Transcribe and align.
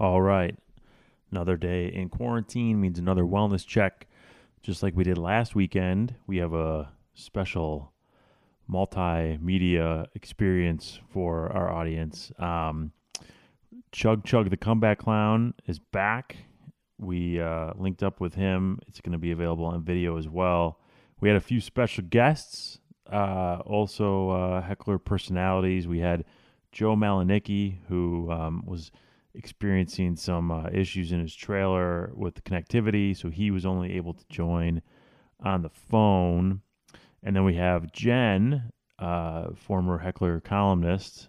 All 0.00 0.22
right. 0.22 0.56
Another 1.30 1.58
day 1.58 1.88
in 1.88 2.08
quarantine 2.08 2.80
means 2.80 2.98
another 2.98 3.24
wellness 3.24 3.66
check. 3.66 4.06
Just 4.62 4.82
like 4.82 4.96
we 4.96 5.04
did 5.04 5.18
last 5.18 5.54
weekend, 5.54 6.14
we 6.26 6.38
have 6.38 6.54
a 6.54 6.90
special 7.12 7.92
multimedia 8.68 10.06
experience 10.14 11.00
for 11.10 11.52
our 11.52 11.70
audience. 11.70 12.32
Um, 12.38 12.92
Chug 13.92 14.24
Chug 14.24 14.48
the 14.48 14.56
Comeback 14.56 15.00
Clown 15.00 15.52
is 15.66 15.78
back. 15.78 16.34
We 16.98 17.38
uh, 17.38 17.74
linked 17.76 18.02
up 18.02 18.20
with 18.20 18.34
him. 18.34 18.78
It's 18.86 19.02
going 19.02 19.12
to 19.12 19.18
be 19.18 19.32
available 19.32 19.66
on 19.66 19.84
video 19.84 20.16
as 20.16 20.30
well. 20.30 20.80
We 21.20 21.28
had 21.28 21.36
a 21.36 21.40
few 21.40 21.60
special 21.60 22.04
guests, 22.08 22.78
uh, 23.12 23.58
also 23.66 24.30
uh, 24.30 24.62
heckler 24.62 24.96
personalities. 24.96 25.86
We 25.86 25.98
had 25.98 26.24
Joe 26.72 26.96
Malonecki, 26.96 27.80
who 27.88 28.30
um, 28.30 28.62
was 28.64 28.90
experiencing 29.34 30.16
some 30.16 30.50
uh, 30.50 30.68
issues 30.72 31.12
in 31.12 31.20
his 31.20 31.34
trailer 31.34 32.12
with 32.14 32.34
the 32.34 32.42
connectivity, 32.42 33.16
so 33.16 33.30
he 33.30 33.50
was 33.50 33.64
only 33.64 33.92
able 33.92 34.14
to 34.14 34.24
join 34.28 34.82
on 35.40 35.62
the 35.62 35.70
phone. 35.70 36.60
And 37.22 37.36
then 37.36 37.44
we 37.44 37.54
have 37.54 37.92
Jen, 37.92 38.72
uh, 38.98 39.52
former 39.54 39.98
heckler 39.98 40.40
columnist, 40.40 41.28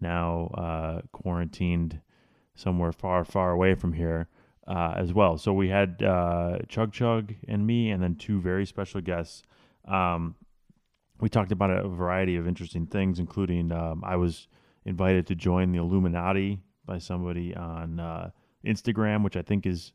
now 0.00 0.46
uh, 0.54 1.00
quarantined 1.12 2.00
somewhere 2.54 2.92
far, 2.92 3.24
far 3.24 3.52
away 3.52 3.74
from 3.74 3.92
here 3.92 4.28
uh, 4.66 4.94
as 4.96 5.12
well. 5.12 5.38
So 5.38 5.52
we 5.52 5.68
had 5.68 6.02
uh, 6.02 6.58
Chug 6.68 6.92
Chug 6.92 7.34
and 7.48 7.66
me, 7.66 7.90
and 7.90 8.02
then 8.02 8.16
two 8.16 8.40
very 8.40 8.66
special 8.66 9.00
guests. 9.00 9.42
Um, 9.86 10.36
we 11.20 11.28
talked 11.28 11.52
about 11.52 11.70
a 11.70 11.88
variety 11.88 12.36
of 12.36 12.48
interesting 12.48 12.86
things, 12.86 13.18
including 13.18 13.72
um, 13.72 14.02
I 14.04 14.16
was 14.16 14.48
invited 14.84 15.26
to 15.26 15.34
join 15.34 15.72
the 15.72 15.78
Illuminati 15.78 16.60
by 16.84 16.98
somebody 16.98 17.54
on 17.54 18.00
uh, 18.00 18.30
Instagram, 18.64 19.22
which 19.22 19.36
I 19.36 19.42
think 19.42 19.66
is 19.66 19.92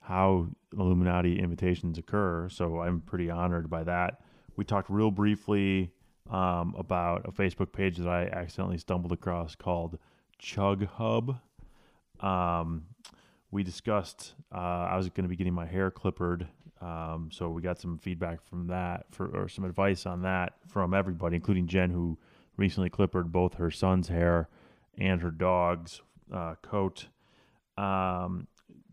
how 0.00 0.48
Illuminati 0.76 1.38
invitations 1.38 1.98
occur. 1.98 2.48
So 2.48 2.80
I'm 2.80 3.00
pretty 3.00 3.30
honored 3.30 3.68
by 3.68 3.84
that. 3.84 4.20
We 4.56 4.64
talked 4.64 4.90
real 4.90 5.10
briefly 5.10 5.92
um, 6.30 6.74
about 6.78 7.26
a 7.26 7.32
Facebook 7.32 7.72
page 7.72 7.98
that 7.98 8.08
I 8.08 8.24
accidentally 8.26 8.78
stumbled 8.78 9.12
across 9.12 9.54
called 9.54 9.98
Chug 10.38 10.86
Hub. 10.86 11.38
Um, 12.20 12.86
we 13.50 13.62
discussed 13.62 14.34
uh, 14.54 14.58
I 14.90 14.96
was 14.96 15.08
going 15.08 15.24
to 15.24 15.28
be 15.28 15.36
getting 15.36 15.54
my 15.54 15.66
hair 15.66 15.90
clippered, 15.90 16.48
um, 16.80 17.30
so 17.32 17.48
we 17.48 17.62
got 17.62 17.80
some 17.80 17.98
feedback 17.98 18.42
from 18.42 18.66
that 18.68 19.06
for 19.10 19.26
or 19.28 19.48
some 19.48 19.64
advice 19.64 20.06
on 20.06 20.22
that 20.22 20.54
from 20.68 20.94
everybody, 20.94 21.36
including 21.36 21.66
Jen, 21.66 21.90
who 21.90 22.18
recently 22.56 22.90
clippered 22.90 23.32
both 23.32 23.54
her 23.54 23.70
son's 23.70 24.08
hair 24.08 24.48
and 24.98 25.22
her 25.22 25.30
dog's 25.30 26.02
uh, 26.32 26.54
coat. 26.62 27.08
Um, 27.76 28.46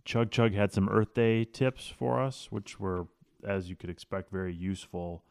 Chug 0.04 0.32
Chug 0.32 0.54
had 0.54 0.72
some 0.72 0.90
Earth 0.90 1.14
Day 1.14 1.46
tips 1.46 1.88
for 1.88 2.22
us, 2.22 2.48
which 2.52 2.80
were, 2.80 3.08
as 3.44 3.70
you 3.70 3.76
could 3.76 3.90
expect, 3.90 4.32
very 4.32 4.54
useful. 4.54 5.24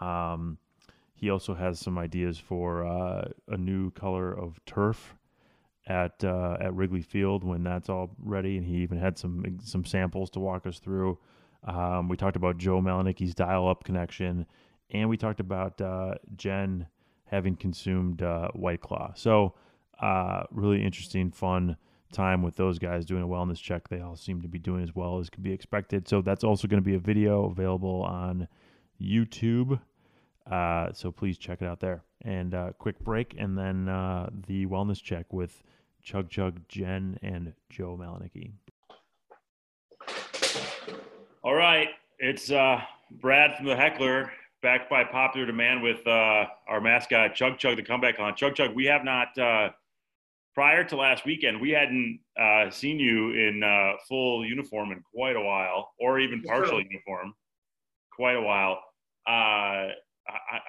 Um, 0.00 0.58
he 1.14 1.30
also 1.30 1.54
has 1.54 1.78
some 1.78 1.98
ideas 1.98 2.38
for 2.38 2.84
uh, 2.84 3.28
a 3.48 3.56
new 3.56 3.90
color 3.90 4.32
of 4.32 4.60
turf 4.66 5.14
at 5.86 6.22
uh, 6.24 6.56
at 6.60 6.74
Wrigley 6.74 7.02
Field 7.02 7.44
when 7.44 7.64
that's 7.64 7.88
all 7.88 8.10
ready, 8.22 8.56
and 8.56 8.66
he 8.66 8.76
even 8.76 8.98
had 8.98 9.18
some 9.18 9.58
some 9.62 9.84
samples 9.84 10.30
to 10.30 10.40
walk 10.40 10.66
us 10.66 10.78
through. 10.78 11.18
Um, 11.64 12.08
we 12.08 12.16
talked 12.16 12.36
about 12.36 12.58
Joe 12.58 12.80
Malonecki's 12.80 13.34
dial-up 13.34 13.84
connection, 13.84 14.46
and 14.90 15.08
we 15.08 15.16
talked 15.16 15.40
about 15.40 15.80
uh, 15.80 16.14
Jen 16.36 16.86
having 17.26 17.56
consumed 17.56 18.22
uh, 18.22 18.48
White 18.48 18.80
Claw. 18.80 19.12
So, 19.14 19.54
uh, 20.00 20.44
really 20.50 20.84
interesting, 20.84 21.30
fun 21.30 21.76
time 22.12 22.42
with 22.42 22.56
those 22.56 22.78
guys 22.78 23.06
doing 23.06 23.22
a 23.22 23.26
wellness 23.26 23.60
check. 23.60 23.88
They 23.88 24.00
all 24.00 24.16
seem 24.16 24.42
to 24.42 24.48
be 24.48 24.58
doing 24.58 24.82
as 24.82 24.94
well 24.94 25.18
as 25.18 25.30
could 25.30 25.42
be 25.42 25.52
expected. 25.52 26.08
So 26.08 26.20
that's 26.20 26.44
also 26.44 26.68
going 26.68 26.82
to 26.82 26.86
be 26.86 26.94
a 26.94 27.00
video 27.00 27.44
available 27.46 28.02
on 28.02 28.48
YouTube. 29.00 29.80
Uh, 30.50 30.92
so 30.92 31.10
please 31.10 31.38
check 31.38 31.62
it 31.62 31.66
out 31.66 31.80
there. 31.80 32.02
And 32.24 32.54
uh, 32.54 32.72
quick 32.78 33.00
break, 33.00 33.34
and 33.38 33.58
then 33.58 33.88
uh, 33.88 34.30
the 34.46 34.66
wellness 34.66 35.02
check 35.02 35.32
with 35.32 35.62
Chug 36.02 36.28
Chug, 36.28 36.60
Jen, 36.68 37.18
and 37.22 37.52
Joe 37.68 37.98
Malonecki. 38.00 38.52
All 41.42 41.54
right, 41.54 41.88
it's 42.20 42.52
uh, 42.52 42.80
Brad 43.10 43.56
from 43.56 43.66
the 43.66 43.74
Heckler, 43.74 44.30
back 44.62 44.88
by 44.88 45.02
popular 45.02 45.46
demand 45.46 45.82
with 45.82 46.06
uh, 46.06 46.46
our 46.68 46.80
mascot 46.80 47.34
Chug 47.34 47.58
Chug, 47.58 47.76
the 47.76 47.82
comeback 47.82 48.20
on 48.20 48.36
Chug 48.36 48.54
Chug. 48.54 48.72
We 48.74 48.84
have 48.84 49.04
not, 49.04 49.36
uh, 49.36 49.70
prior 50.54 50.84
to 50.84 50.96
last 50.96 51.24
weekend, 51.24 51.60
we 51.60 51.70
hadn't 51.70 52.20
uh, 52.40 52.70
seen 52.70 52.98
you 52.98 53.30
in 53.30 53.62
uh, 53.62 53.92
full 54.08 54.44
uniform 54.44 54.92
in 54.92 55.02
quite 55.14 55.36
a 55.36 55.40
while, 55.40 55.90
or 55.98 56.18
even 56.18 56.42
partial 56.42 56.80
uniform, 56.80 57.34
quite 58.14 58.36
a 58.36 58.40
while. 58.40 58.78
Uh, 59.26 59.88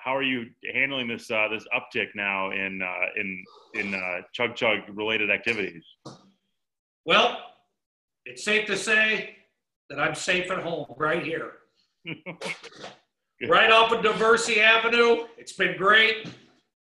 how 0.03 0.15
are 0.15 0.23
you 0.23 0.45
handling 0.73 1.07
this 1.07 1.29
uh, 1.29 1.47
this 1.49 1.65
uptick 1.75 2.07
now 2.15 2.51
in 2.51 2.81
uh, 2.81 3.21
in 3.21 3.43
in 3.75 3.93
uh, 3.93 4.21
chug 4.33 4.55
chug 4.55 4.79
related 4.93 5.29
activities? 5.29 5.83
Well, 7.05 7.37
it's 8.25 8.43
safe 8.43 8.65
to 8.67 8.77
say 8.77 9.35
that 9.89 9.99
I'm 9.99 10.15
safe 10.15 10.49
at 10.49 10.59
home 10.59 10.85
right 10.97 11.23
here, 11.23 11.51
right 13.47 13.71
off 13.71 13.91
of 13.91 14.03
Diversey 14.03 14.57
Avenue. 14.57 15.25
It's 15.37 15.53
been 15.53 15.77
great. 15.77 16.27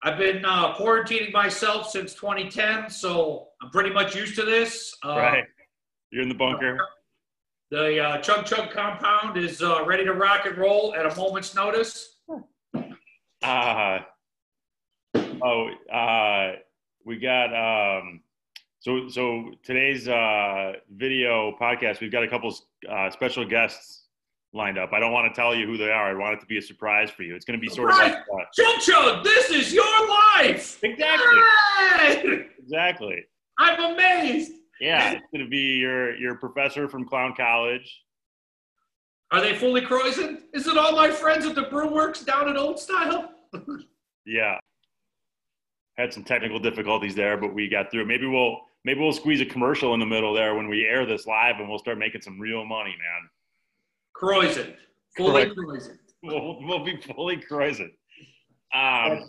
I've 0.05 0.19
been 0.19 0.45
uh, 0.45 0.75
quarantining 0.75 1.33
myself 1.33 1.91
since 1.91 2.15
2010, 2.15 2.91
so 2.91 3.49
I'm 3.63 3.71
pretty 3.71 3.91
much 3.91 4.17
used 4.17 4.35
to 4.37 4.43
this. 4.43 4.97
Uh, 5.05 5.17
right, 5.17 5.45
you're 6.11 6.23
in 6.23 6.29
the 6.29 6.35
bunker. 6.35 6.79
The 7.71 8.01
uh, 8.01 8.19
Chug 8.19 8.45
Chug 8.45 8.71
compound 8.71 9.37
is 9.37 9.63
ready 9.87 10.05
to 10.05 10.13
rock 10.13 10.45
and 10.47 10.59
roll 10.59 10.95
at 10.95 11.07
a 11.07 11.17
moment's 11.17 11.55
notice. 11.55 12.17
Uh, 13.43 13.99
oh, 15.43 15.69
uh, 15.93 16.53
we 17.05 17.19
got 17.19 17.53
um, 17.55 18.21
so 18.81 19.09
so 19.09 19.51
today's 19.63 20.09
uh, 20.09 20.73
video 20.95 21.57
podcast. 21.61 22.01
We've 22.01 22.13
got 22.13 22.23
a 22.23 22.29
couple 22.29 22.55
uh, 22.89 23.11
special 23.11 23.45
guests 23.45 24.03
lined 24.53 24.79
up. 24.79 24.93
I 24.93 25.01
don't 25.01 25.13
want 25.13 25.33
to 25.33 25.41
tell 25.41 25.55
you 25.55 25.67
who 25.67 25.77
they 25.77 25.91
are. 25.91 26.11
I 26.11 26.15
want 26.15 26.34
it 26.34 26.41
to 26.41 26.47
be 26.47 26.59
a 26.59 26.63
surprise 26.63 27.11
for 27.11 27.23
you. 27.23 27.34
It's 27.34 27.45
going 27.45 27.59
to 27.59 27.61
be 27.61 27.73
sort 27.73 27.91
right. 27.91 28.13
of 28.13 28.19
like 28.19 28.19
uh, 28.19 28.45
Chug 28.55 28.81
Chug. 28.81 29.25
This 29.25 29.51
is 29.51 29.73
your 29.73 30.09
life. 30.09 30.83
Exactly. 30.83 31.41
Hey! 31.89 32.47
Exactly. 32.82 33.25
I'm 33.59 33.93
amazed. 33.93 34.53
Yeah, 34.81 35.12
it's 35.12 35.26
going 35.32 35.44
to 35.44 35.50
be 35.50 35.76
your 35.76 36.16
your 36.16 36.34
professor 36.37 36.88
from 36.88 37.06
Clown 37.06 37.34
College. 37.37 38.03
Are 39.31 39.41
they 39.41 39.54
fully 39.54 39.81
croissant? 39.81 40.41
Is 40.53 40.66
it 40.66 40.76
all 40.76 40.92
my 40.92 41.10
friends 41.10 41.47
at 41.47 41.54
the 41.54 41.65
Brewworks 41.65 42.25
down 42.25 42.48
at 42.48 42.56
Old 42.56 42.78
Style? 42.78 43.31
yeah. 44.26 44.59
Had 45.97 46.12
some 46.12 46.25
technical 46.25 46.59
difficulties 46.59 47.15
there, 47.15 47.37
but 47.37 47.54
we 47.54 47.69
got 47.69 47.91
through. 47.91 48.06
Maybe 48.06 48.26
we'll 48.26 48.59
maybe 48.84 49.00
we'll 49.00 49.12
squeeze 49.12 49.41
a 49.41 49.47
commercial 49.47 49.94
in 49.94 50.00
the 50.00 50.06
middle 50.06 50.34
there 50.34 50.54
when 50.54 50.69
we 50.69 50.84
air 50.84 51.06
this 51.06 51.26
live, 51.26 51.60
and 51.60 51.69
we'll 51.69 51.78
start 51.78 51.98
making 51.98 52.22
some 52.22 52.41
real 52.41 52.65
money, 52.65 52.91
man. 52.91 53.28
Croissant, 54.15 54.75
fully 55.16 55.50
croissant. 55.54 55.98
We'll, 56.25 56.62
we'll 56.62 56.84
be 56.84 57.00
fully 57.00 57.38
croissant. 57.38 57.91
Um, 58.72 58.81
right. 58.81 59.22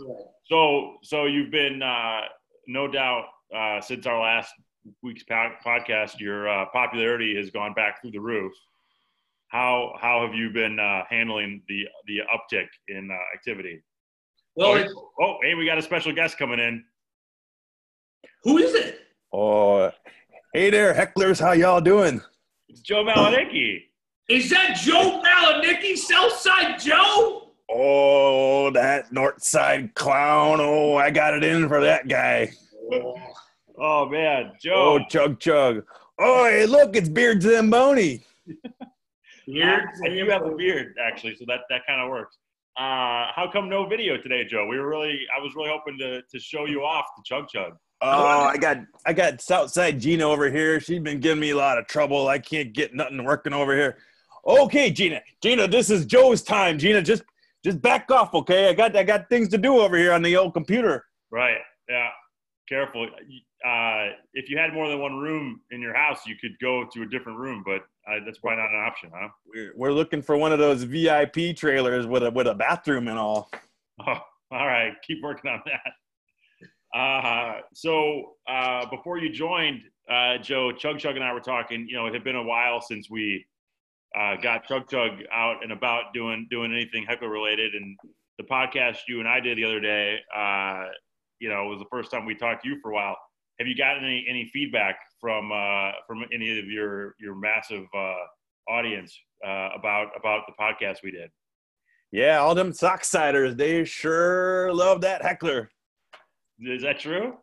So 0.45 0.97
so 1.01 1.25
you've 1.25 1.49
been 1.49 1.81
uh, 1.81 2.21
no 2.67 2.87
doubt 2.87 3.25
uh, 3.55 3.81
since 3.81 4.05
our 4.05 4.19
last 4.19 4.53
week's 5.01 5.23
podcast, 5.23 6.19
your 6.19 6.49
uh, 6.49 6.65
popularity 6.73 7.35
has 7.35 7.49
gone 7.49 7.73
back 7.73 8.01
through 8.01 8.11
the 8.11 8.19
roof 8.19 8.53
how 9.53 9.93
how 10.01 10.25
have 10.25 10.33
you 10.33 10.49
been 10.49 10.79
uh, 10.79 11.03
handling 11.09 11.61
the 11.69 11.85
the 12.07 12.21
uptick 12.33 12.67
in 12.87 13.09
uh, 13.09 13.37
activity? 13.37 13.81
Well, 14.55 14.83
oh, 14.95 15.11
oh, 15.19 15.37
hey, 15.41 15.53
we 15.53 15.65
got 15.65 15.77
a 15.77 15.81
special 15.81 16.11
guest 16.11 16.37
coming 16.37 16.59
in. 16.59 16.83
Who 18.43 18.57
is 18.57 18.73
it? 18.73 18.99
Oh, 19.31 19.91
hey 20.53 20.71
there, 20.71 20.93
hecklers. 20.93 21.39
How 21.39 21.51
y'all 21.51 21.81
doing? 21.81 22.19
It's 22.67 22.81
Joe 22.81 23.05
Malonecki. 23.05 23.83
Is 24.27 24.49
that 24.49 24.75
Joe 24.75 25.21
Malonecki, 25.23 25.97
Southside 25.97 26.79
Joe? 26.79 27.51
Oh, 27.69 28.71
that 28.71 29.11
North 29.13 29.43
Side 29.43 29.93
clown. 29.93 30.61
Oh, 30.61 30.95
I 30.95 31.11
got 31.11 31.35
it 31.35 31.43
in 31.43 31.67
for 31.67 31.79
that 31.81 32.07
guy. 32.07 32.51
Oh, 32.91 33.15
oh 33.77 34.09
man, 34.09 34.53
Joe. 34.61 34.99
Oh, 35.01 35.05
chug 35.09 35.39
chug. 35.39 35.83
Oh, 36.19 36.45
hey, 36.45 36.65
look, 36.65 36.95
it's 36.95 37.09
Beard 37.09 37.41
Zamboni. 37.41 38.25
Beard? 39.47 39.83
You 40.03 40.29
have 40.29 40.45
a 40.45 40.55
beard, 40.55 40.95
actually, 41.03 41.35
so 41.35 41.45
that, 41.47 41.61
that 41.69 41.81
kind 41.87 42.01
of 42.01 42.09
works. 42.09 42.37
Uh, 42.77 43.27
how 43.35 43.49
come 43.51 43.69
no 43.69 43.87
video 43.87 44.17
today, 44.17 44.45
Joe? 44.45 44.65
We 44.67 44.79
were 44.79 44.87
really, 44.87 45.19
I 45.35 45.41
was 45.41 45.53
really 45.55 45.69
hoping 45.69 45.97
to, 45.99 46.21
to 46.21 46.39
show 46.39 46.65
you 46.65 46.81
off 46.83 47.05
the 47.17 47.23
Chug 47.25 47.47
Chug. 47.49 47.73
Oh, 48.01 48.41
I 48.41 48.57
got 48.57 48.79
I 49.05 49.13
got 49.13 49.39
Southside 49.41 49.99
Gina 49.99 50.27
over 50.27 50.51
here. 50.51 50.79
She's 50.81 50.99
been 50.99 51.21
giving 51.21 51.39
me 51.39 51.51
a 51.51 51.55
lot 51.55 51.77
of 51.77 51.87
trouble. 51.87 52.27
I 52.27 52.37
can't 52.37 52.73
get 52.73 52.93
nothing 52.93 53.23
working 53.23 53.53
over 53.53 53.73
here. 53.73 53.97
Okay, 54.45 54.91
Gina. 54.91 55.21
Gina, 55.41 55.69
this 55.69 55.89
is 55.89 56.05
Joe's 56.05 56.41
time. 56.41 56.77
Gina, 56.77 57.01
just 57.01 57.23
just 57.63 57.81
back 57.81 58.11
off, 58.11 58.33
okay? 58.33 58.69
I 58.69 58.73
got 58.73 58.95
I 58.95 59.03
got 59.03 59.29
things 59.29 59.47
to 59.49 59.57
do 59.57 59.79
over 59.79 59.95
here 59.95 60.11
on 60.11 60.21
the 60.21 60.35
old 60.35 60.53
computer. 60.53 61.05
Right. 61.31 61.59
Yeah. 61.87 62.09
Careful. 62.67 63.07
Uh, 63.65 64.09
if 64.33 64.49
you 64.49 64.57
had 64.57 64.73
more 64.73 64.89
than 64.89 64.99
one 64.99 65.17
room 65.19 65.61
in 65.71 65.81
your 65.81 65.93
house, 65.93 66.25
you 66.25 66.35
could 66.39 66.51
go 66.61 66.85
to 66.93 67.03
a 67.03 67.05
different 67.05 67.39
room, 67.39 67.63
but 67.65 67.81
uh, 68.11 68.19
that's 68.25 68.39
probably 68.39 68.57
not 68.57 68.69
an 68.69 68.83
option, 68.85 69.09
huh? 69.13 69.29
We're, 69.45 69.73
we're 69.75 69.91
looking 69.93 70.21
for 70.21 70.35
one 70.35 70.51
of 70.51 70.59
those 70.59 70.83
VIP 70.83 71.55
trailers 71.55 72.05
with 72.05 72.23
a 72.23 72.31
with 72.31 72.47
a 72.47 72.53
bathroom 72.53 73.07
and 73.07 73.17
all. 73.17 73.49
Oh, 74.07 74.17
all 74.51 74.65
right, 74.65 74.93
keep 75.05 75.21
working 75.21 75.51
on 75.51 75.61
that. 75.65 76.99
Uh, 76.99 77.61
so 77.75 78.33
uh, 78.49 78.87
before 78.89 79.19
you 79.19 79.31
joined, 79.31 79.81
uh, 80.09 80.39
Joe, 80.39 80.71
Chug 80.71 80.97
Chug 80.97 81.15
and 81.15 81.23
I 81.23 81.31
were 81.31 81.39
talking. 81.39 81.85
You 81.87 81.97
know, 81.97 82.07
it 82.07 82.13
had 82.15 82.23
been 82.23 82.35
a 82.35 82.43
while 82.43 82.81
since 82.81 83.07
we 83.09 83.45
uh, 84.19 84.35
got 84.41 84.67
Chug 84.67 84.89
Chug 84.89 85.11
out 85.31 85.63
and 85.63 85.71
about 85.71 86.05
doing 86.13 86.47
doing 86.49 86.73
anything 86.73 87.05
heckler 87.07 87.29
related, 87.29 87.75
and 87.75 87.95
the 88.39 88.43
podcast 88.45 88.97
you 89.07 89.19
and 89.19 89.27
I 89.27 89.39
did 89.39 89.59
the 89.59 89.63
other 89.63 89.79
day. 89.79 90.17
Uh, 90.35 90.85
you 91.39 91.49
know, 91.49 91.67
it 91.67 91.69
was 91.69 91.79
the 91.79 91.89
first 91.91 92.09
time 92.09 92.25
we 92.25 92.33
talked 92.33 92.63
to 92.63 92.69
you 92.69 92.79
for 92.81 92.91
a 92.91 92.95
while. 92.95 93.17
Have 93.59 93.67
you 93.67 93.75
gotten 93.75 94.03
any 94.03 94.25
any 94.29 94.49
feedback 94.51 94.97
from 95.21 95.51
uh, 95.51 95.91
from 96.07 96.23
any 96.33 96.59
of 96.59 96.65
your 96.65 97.15
your 97.19 97.35
massive 97.35 97.85
uh, 97.95 98.71
audience 98.71 99.17
uh, 99.45 99.69
about 99.77 100.07
about 100.17 100.43
the 100.47 100.53
podcast 100.59 100.97
we 101.03 101.11
did? 101.11 101.29
Yeah, 102.11 102.37
all 102.37 102.53
them 102.53 102.71
socksiders, 102.71 103.57
they 103.57 103.83
sure 103.85 104.71
love 104.73 105.01
that 105.01 105.23
heckler. 105.23 105.71
Is 106.59 106.83
that 106.83 106.99
true? 106.99 107.37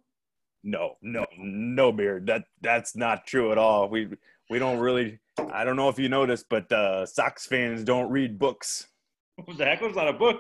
No, 0.63 0.95
no, 1.03 1.27
no, 1.39 1.91
beard. 1.91 2.27
That 2.27 2.45
that's 2.61 2.95
not 2.95 3.27
true 3.27 3.53
at 3.53 3.59
all. 3.59 3.89
We 3.89 4.09
we 4.49 4.59
don't 4.59 4.79
really. 4.79 5.19
I 5.53 5.65
don't 5.65 5.77
know 5.77 5.89
if 5.89 5.99
you 5.99 6.09
noticed, 6.09 6.47
but 6.51 6.71
uh, 6.71 7.07
Sox 7.07 7.47
fans 7.47 7.83
don't 7.83 8.11
read 8.11 8.39
books. 8.39 8.87
the 9.59 9.65
heckler's 9.65 9.97
not 9.97 10.09
a 10.09 10.13
book. 10.13 10.39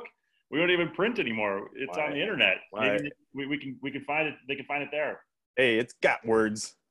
We 0.50 0.58
don't 0.58 0.70
even 0.70 0.90
print 0.90 1.18
anymore. 1.18 1.70
It's 1.74 1.96
Why? 1.96 2.06
on 2.06 2.12
the 2.12 2.20
internet. 2.20 2.56
Why? 2.70 2.90
Maybe 2.90 3.10
we, 3.34 3.46
we 3.46 3.58
can 3.58 3.78
we 3.82 3.90
can 3.90 4.04
find 4.04 4.28
it. 4.28 4.34
They 4.48 4.56
can 4.56 4.66
find 4.66 4.82
it 4.82 4.90
there. 4.92 5.20
Hey, 5.56 5.78
it's 5.78 5.94
got 6.02 6.24
words. 6.26 6.74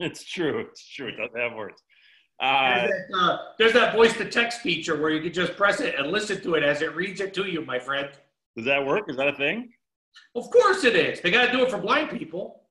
It's 0.00 0.22
true. 0.22 0.60
It's 0.60 0.88
true. 0.88 1.08
It 1.08 1.16
does 1.16 1.30
have 1.36 1.54
words. 1.56 1.82
Uh, 2.40 2.86
There's 2.86 2.90
that, 3.10 3.18
uh, 3.18 3.38
there's 3.58 3.72
that 3.72 3.92
voice 3.96 4.12
to 4.18 4.24
text 4.30 4.60
feature 4.60 4.96
where 5.00 5.10
you 5.10 5.20
can 5.20 5.32
just 5.32 5.56
press 5.56 5.80
it 5.80 5.96
and 5.98 6.12
listen 6.12 6.40
to 6.42 6.54
it 6.54 6.62
as 6.62 6.82
it 6.82 6.94
reads 6.94 7.20
it 7.20 7.34
to 7.34 7.46
you, 7.50 7.62
my 7.64 7.80
friend. 7.80 8.08
does 8.56 8.64
that 8.66 8.86
work? 8.86 9.10
Is 9.10 9.16
that 9.16 9.26
a 9.26 9.34
thing? 9.34 9.72
Of 10.36 10.48
course 10.50 10.84
it 10.84 10.94
is. 10.94 11.20
They 11.20 11.32
got 11.32 11.46
to 11.46 11.50
do 11.52 11.64
it 11.64 11.70
for 11.72 11.78
blind 11.78 12.10
people. 12.10 12.62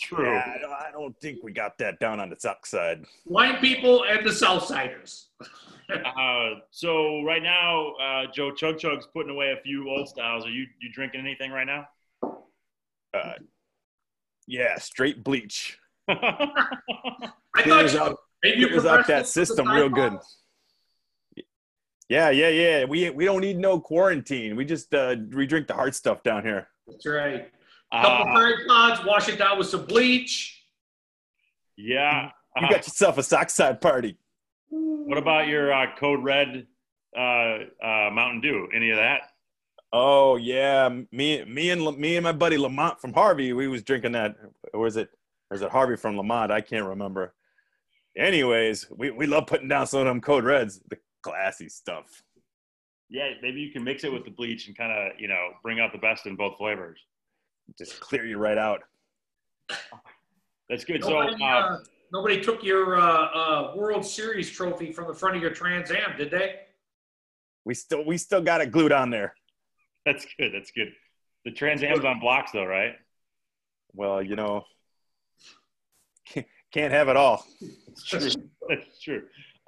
True. 0.00 0.24
Yeah, 0.32 0.54
I, 0.54 0.58
don't, 0.60 0.72
I 0.72 0.90
don't 0.92 1.18
think 1.20 1.42
we 1.42 1.52
got 1.52 1.76
that 1.78 1.98
down 1.98 2.20
on 2.20 2.30
the 2.30 2.36
south 2.38 2.64
side. 2.66 3.04
Blind 3.26 3.58
people 3.60 4.04
and 4.04 4.24
the 4.24 4.30
Southsiders. 4.30 5.26
Uh, 5.92 6.60
so 6.70 7.22
right 7.24 7.42
now, 7.42 7.92
uh, 7.96 8.24
Joe 8.32 8.50
Chug 8.52 8.78
Chug's 8.78 9.06
putting 9.12 9.30
away 9.30 9.50
a 9.52 9.60
few 9.62 9.86
old 9.90 10.08
styles. 10.08 10.46
Are 10.46 10.50
you 10.50 10.64
you 10.80 10.90
drinking 10.94 11.20
anything 11.20 11.50
right 11.50 11.66
now? 11.66 11.86
Uh, 13.12 13.32
yeah, 14.46 14.76
straight 14.78 15.22
bleach. 15.24 15.78
I 16.08 16.14
thought 16.14 17.32
Clears 17.56 17.94
you, 17.94 18.00
out, 18.00 18.16
maybe 18.42 18.60
you 18.60 18.68
clears 18.68 18.84
out 18.84 19.06
that 19.06 19.26
system 19.26 19.66
the 19.66 19.72
real 19.72 19.88
good. 19.88 20.18
Yeah, 22.08 22.30
yeah, 22.30 22.48
yeah. 22.48 22.84
We 22.84 23.08
we 23.10 23.24
don't 23.24 23.40
need 23.40 23.58
no 23.58 23.80
quarantine. 23.80 24.56
We 24.56 24.64
just 24.64 24.92
uh, 24.94 25.16
we 25.32 25.46
drink 25.46 25.66
the 25.68 25.74
hard 25.74 25.94
stuff 25.94 26.22
down 26.22 26.42
here. 26.44 26.68
That's 26.86 27.06
right. 27.06 27.50
A 27.92 28.02
couple 28.02 28.28
Uh, 28.28 28.32
Prairie 28.34 28.66
pods, 28.68 29.04
wash 29.06 29.28
it 29.28 29.38
down 29.38 29.56
with 29.58 29.68
some 29.68 29.86
bleach. 29.86 30.62
yeah. 31.76 32.30
You 32.56 32.66
Uh, 32.66 32.70
got 32.70 32.86
yourself 32.86 33.18
a 33.18 33.22
Sox 33.22 33.54
side 33.54 33.80
party. 33.80 34.16
what 34.68 35.16
about 35.18 35.48
your 35.48 35.72
uh, 35.72 35.86
Code 35.96 36.22
Red 36.22 36.66
uh, 37.16 37.20
uh, 37.20 38.10
Mountain 38.12 38.42
Dew? 38.42 38.68
Any 38.74 38.90
of 38.90 38.96
that? 38.98 39.22
Oh 39.96 40.34
yeah, 40.34 40.88
me 41.12 41.44
me 41.44 41.70
and 41.70 41.96
me 41.96 42.16
and 42.16 42.24
my 42.24 42.32
buddy 42.32 42.58
Lamont 42.58 43.00
from 43.00 43.12
Harvey, 43.12 43.52
we 43.52 43.68
was 43.68 43.84
drinking 43.84 44.10
that. 44.12 44.34
Or 44.72 44.80
was 44.80 44.96
it? 44.96 45.08
Or 45.48 45.54
was 45.54 45.62
it 45.62 45.70
Harvey 45.70 45.94
from 45.94 46.16
Lamont? 46.16 46.50
I 46.50 46.60
can't 46.62 46.84
remember. 46.84 47.32
Anyways, 48.18 48.90
we, 48.90 49.12
we 49.12 49.26
love 49.26 49.46
putting 49.46 49.68
down 49.68 49.86
some 49.86 50.00
of 50.00 50.06
them 50.06 50.20
code 50.20 50.42
reds, 50.42 50.80
the 50.88 50.98
classy 51.22 51.68
stuff. 51.68 52.24
Yeah, 53.08 53.30
maybe 53.40 53.60
you 53.60 53.70
can 53.70 53.84
mix 53.84 54.02
it 54.02 54.12
with 54.12 54.24
the 54.24 54.32
bleach 54.32 54.66
and 54.66 54.76
kind 54.76 54.90
of 54.90 55.20
you 55.20 55.28
know 55.28 55.50
bring 55.62 55.78
out 55.78 55.92
the 55.92 55.98
best 55.98 56.26
in 56.26 56.34
both 56.34 56.58
flavors. 56.58 56.98
Just 57.78 58.00
clear 58.00 58.26
you 58.26 58.36
right 58.36 58.58
out. 58.58 58.80
That's 60.68 60.84
good. 60.84 61.04
So 61.04 61.10
Nobody, 61.10 61.44
uh, 61.44 61.46
uh, 61.46 61.78
nobody 62.12 62.40
took 62.40 62.64
your 62.64 62.98
uh, 62.98 63.26
uh, 63.26 63.72
World 63.76 64.04
Series 64.04 64.50
trophy 64.50 64.90
from 64.90 65.06
the 65.06 65.14
front 65.14 65.36
of 65.36 65.42
your 65.42 65.52
Trans 65.52 65.92
Am, 65.92 66.16
did 66.18 66.32
they? 66.32 66.56
We 67.64 67.74
still 67.74 68.04
we 68.04 68.18
still 68.18 68.40
got 68.40 68.60
it 68.60 68.72
glued 68.72 68.90
on 68.90 69.10
there. 69.10 69.36
that's 70.06 70.26
good. 70.38 70.52
That's 70.52 70.70
good. 70.70 70.92
The 71.44 71.50
Trans 71.50 71.82
Am's 71.82 72.04
on 72.04 72.20
blocks 72.20 72.52
though, 72.52 72.64
right? 72.64 72.94
Well, 73.94 74.22
you 74.22 74.36
know, 74.36 74.64
can't, 76.26 76.46
can't 76.72 76.92
have 76.92 77.08
it 77.08 77.16
all. 77.16 77.46
That's 77.86 78.04
true. 78.04 78.30
That's 78.68 78.98
true. 79.02 79.22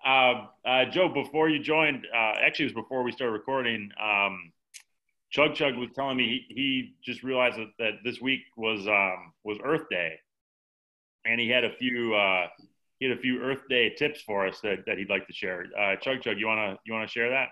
Um, 0.06 0.48
uh, 0.64 0.86
Joe, 0.86 1.08
before 1.08 1.50
you 1.50 1.62
joined, 1.62 2.06
uh, 2.14 2.32
actually, 2.40 2.66
it 2.66 2.74
was 2.74 2.84
before 2.84 3.02
we 3.02 3.12
started 3.12 3.32
recording. 3.32 3.90
Um, 4.02 4.52
Chug 5.30 5.54
Chug 5.54 5.76
was 5.76 5.90
telling 5.94 6.16
me 6.16 6.46
he, 6.48 6.54
he 6.54 6.94
just 7.04 7.22
realized 7.22 7.58
that, 7.58 7.68
that 7.78 7.92
this 8.04 8.20
week 8.22 8.40
was 8.56 8.86
um, 8.86 9.32
was 9.44 9.58
Earth 9.64 9.88
Day, 9.90 10.18
and 11.26 11.38
he 11.38 11.50
had 11.50 11.64
a 11.64 11.70
few 11.76 12.14
uh, 12.14 12.46
he 12.98 13.08
had 13.08 13.18
a 13.18 13.20
few 13.20 13.42
Earth 13.42 13.62
Day 13.68 13.90
tips 13.90 14.22
for 14.22 14.46
us 14.46 14.60
that, 14.62 14.78
that 14.86 14.96
he'd 14.96 15.10
like 15.10 15.26
to 15.26 15.32
share. 15.32 15.66
Uh, 15.78 15.96
Chug 15.96 16.22
Chug, 16.22 16.38
you 16.38 16.46
wanna 16.46 16.78
you 16.86 16.94
wanna 16.94 17.08
share 17.08 17.28
that? 17.30 17.48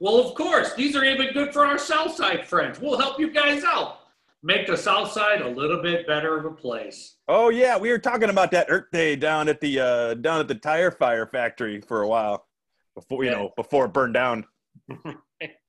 Well, 0.00 0.16
of 0.18 0.34
course. 0.34 0.74
These 0.74 0.96
are 0.96 1.04
even 1.04 1.32
good 1.32 1.52
for 1.52 1.64
our 1.66 1.78
South 1.78 2.14
Side 2.16 2.46
friends. 2.46 2.80
We'll 2.80 2.98
help 2.98 3.20
you 3.20 3.30
guys 3.30 3.64
out. 3.64 3.98
Make 4.42 4.66
the 4.66 4.76
South 4.76 5.12
Side 5.12 5.42
a 5.42 5.48
little 5.48 5.82
bit 5.82 6.06
better 6.06 6.38
of 6.38 6.46
a 6.46 6.50
place. 6.50 7.16
Oh 7.28 7.50
yeah, 7.50 7.76
we 7.76 7.90
were 7.90 7.98
talking 7.98 8.30
about 8.30 8.50
that 8.52 8.66
Earth 8.70 8.86
Day 8.90 9.14
down 9.14 9.48
at 9.48 9.60
the 9.60 9.78
uh, 9.78 10.14
down 10.14 10.40
at 10.40 10.48
the 10.48 10.54
tire 10.54 10.90
fire 10.90 11.26
factory 11.26 11.80
for 11.82 12.00
a 12.02 12.08
while 12.08 12.46
before 12.94 13.22
you 13.24 13.30
Yeah. 13.30 13.36
know 13.36 13.52
before 13.56 13.84
it 13.84 13.92
burned 13.92 14.14
down. 14.14 14.46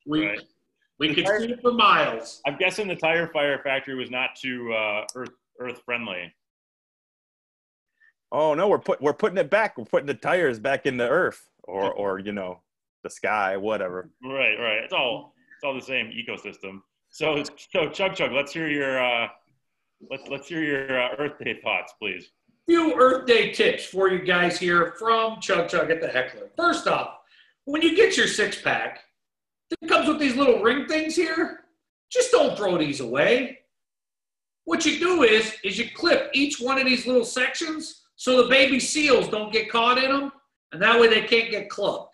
We 0.07 0.25
Right. 0.25 0.39
we 0.99 1.13
could 1.13 1.27
see 1.27 1.51
it 1.51 1.61
for 1.61 1.71
miles. 1.73 2.41
I'm 2.47 2.57
guessing 2.57 2.87
the 2.87 2.95
tire 2.95 3.27
fire 3.27 3.61
factory 3.63 3.93
was 3.95 4.09
not 4.09 4.31
too 4.35 4.73
uh, 4.73 5.05
Earth 5.15 5.29
Earth 5.59 5.81
friendly. 5.85 6.33
Oh 8.31 8.53
no, 8.53 8.67
we're 8.67 8.79
put 8.79 9.01
we're 9.01 9.13
putting 9.13 9.37
it 9.37 9.49
back. 9.49 9.77
We're 9.77 9.85
putting 9.85 10.07
the 10.07 10.13
tires 10.13 10.59
back 10.59 10.85
in 10.85 10.97
the 10.97 11.07
earth 11.07 11.47
or 11.63 11.91
or 11.93 12.19
you 12.19 12.31
know 12.31 12.61
the 13.03 13.09
sky, 13.09 13.57
whatever. 13.57 14.09
Right, 14.23 14.55
right. 14.59 14.83
It's 14.83 14.93
all 14.93 15.33
it's 15.57 15.63
all 15.63 15.73
the 15.73 15.81
same 15.81 16.11
ecosystem. 16.11 16.81
So, 17.09 17.43
so 17.71 17.89
Chug 17.89 18.15
Chug, 18.15 18.31
let's 18.31 18.53
hear 18.53 18.69
your 18.69 19.03
uh, 19.03 19.27
let's 20.09 20.27
let's 20.27 20.47
hear 20.47 20.63
your 20.63 20.99
uh, 20.99 21.09
Earth 21.19 21.37
Day 21.43 21.59
thoughts, 21.61 21.93
please. 21.99 22.31
Few 22.65 22.93
Earth 22.99 23.25
Day 23.25 23.51
tips 23.51 23.85
for 23.85 24.09
you 24.09 24.23
guys 24.23 24.59
here 24.59 24.95
from 24.97 25.39
Chug 25.41 25.67
Chug 25.67 25.91
at 25.91 26.01
the 26.01 26.07
Heckler. 26.07 26.49
First 26.55 26.87
off, 26.87 27.17
when 27.65 27.81
you 27.81 27.95
get 27.95 28.17
your 28.17 28.27
six 28.27 28.61
pack, 28.61 29.01
it 29.69 29.89
comes 29.89 30.07
with 30.07 30.19
these 30.19 30.35
little 30.35 30.61
ring 30.61 30.87
things 30.87 31.15
here. 31.15 31.61
Just 32.11 32.31
don't 32.31 32.57
throw 32.57 32.77
these 32.77 32.99
away. 32.99 33.59
What 34.65 34.85
you 34.85 34.99
do 34.99 35.23
is 35.23 35.53
is 35.63 35.77
you 35.77 35.89
clip 35.93 36.29
each 36.33 36.59
one 36.59 36.79
of 36.79 36.85
these 36.85 37.05
little 37.05 37.25
sections 37.25 38.01
so 38.15 38.41
the 38.41 38.49
baby 38.49 38.79
seals 38.79 39.27
don't 39.27 39.51
get 39.51 39.71
caught 39.71 39.97
in 39.97 40.11
them, 40.11 40.31
and 40.71 40.81
that 40.81 40.99
way 40.99 41.07
they 41.07 41.21
can't 41.21 41.49
get 41.49 41.69
clubbed. 41.69 42.10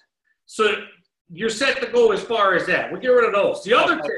So 0.47 0.83
you're 1.29 1.49
set 1.49 1.79
to 1.81 1.87
go 1.87 2.11
as 2.11 2.23
far 2.23 2.55
as 2.55 2.65
that. 2.67 2.91
We 2.91 2.99
get 2.99 3.09
rid 3.09 3.25
of 3.25 3.33
those. 3.33 3.63
The 3.63 3.73
other 3.73 3.97
tip. 3.97 4.11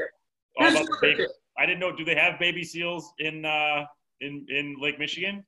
Here's 0.56 0.74
the 0.74 0.84
the 0.84 0.96
other 0.96 1.16
tip. 1.16 1.30
I 1.58 1.66
didn't 1.66 1.80
know. 1.80 1.94
Do 1.94 2.04
they 2.04 2.14
have 2.14 2.38
baby 2.38 2.64
seals 2.64 3.12
in 3.18 3.44
uh, 3.44 3.84
in 4.20 4.46
in 4.48 4.76
Lake 4.80 4.98
Michigan? 4.98 5.44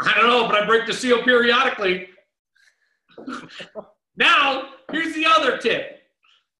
I 0.00 0.14
don't 0.14 0.28
know, 0.28 0.46
but 0.48 0.62
I 0.62 0.66
break 0.66 0.86
the 0.86 0.92
seal 0.92 1.22
periodically. 1.22 2.08
now, 4.16 4.70
here's 4.90 5.14
the 5.14 5.24
other 5.26 5.56
tip. 5.58 6.00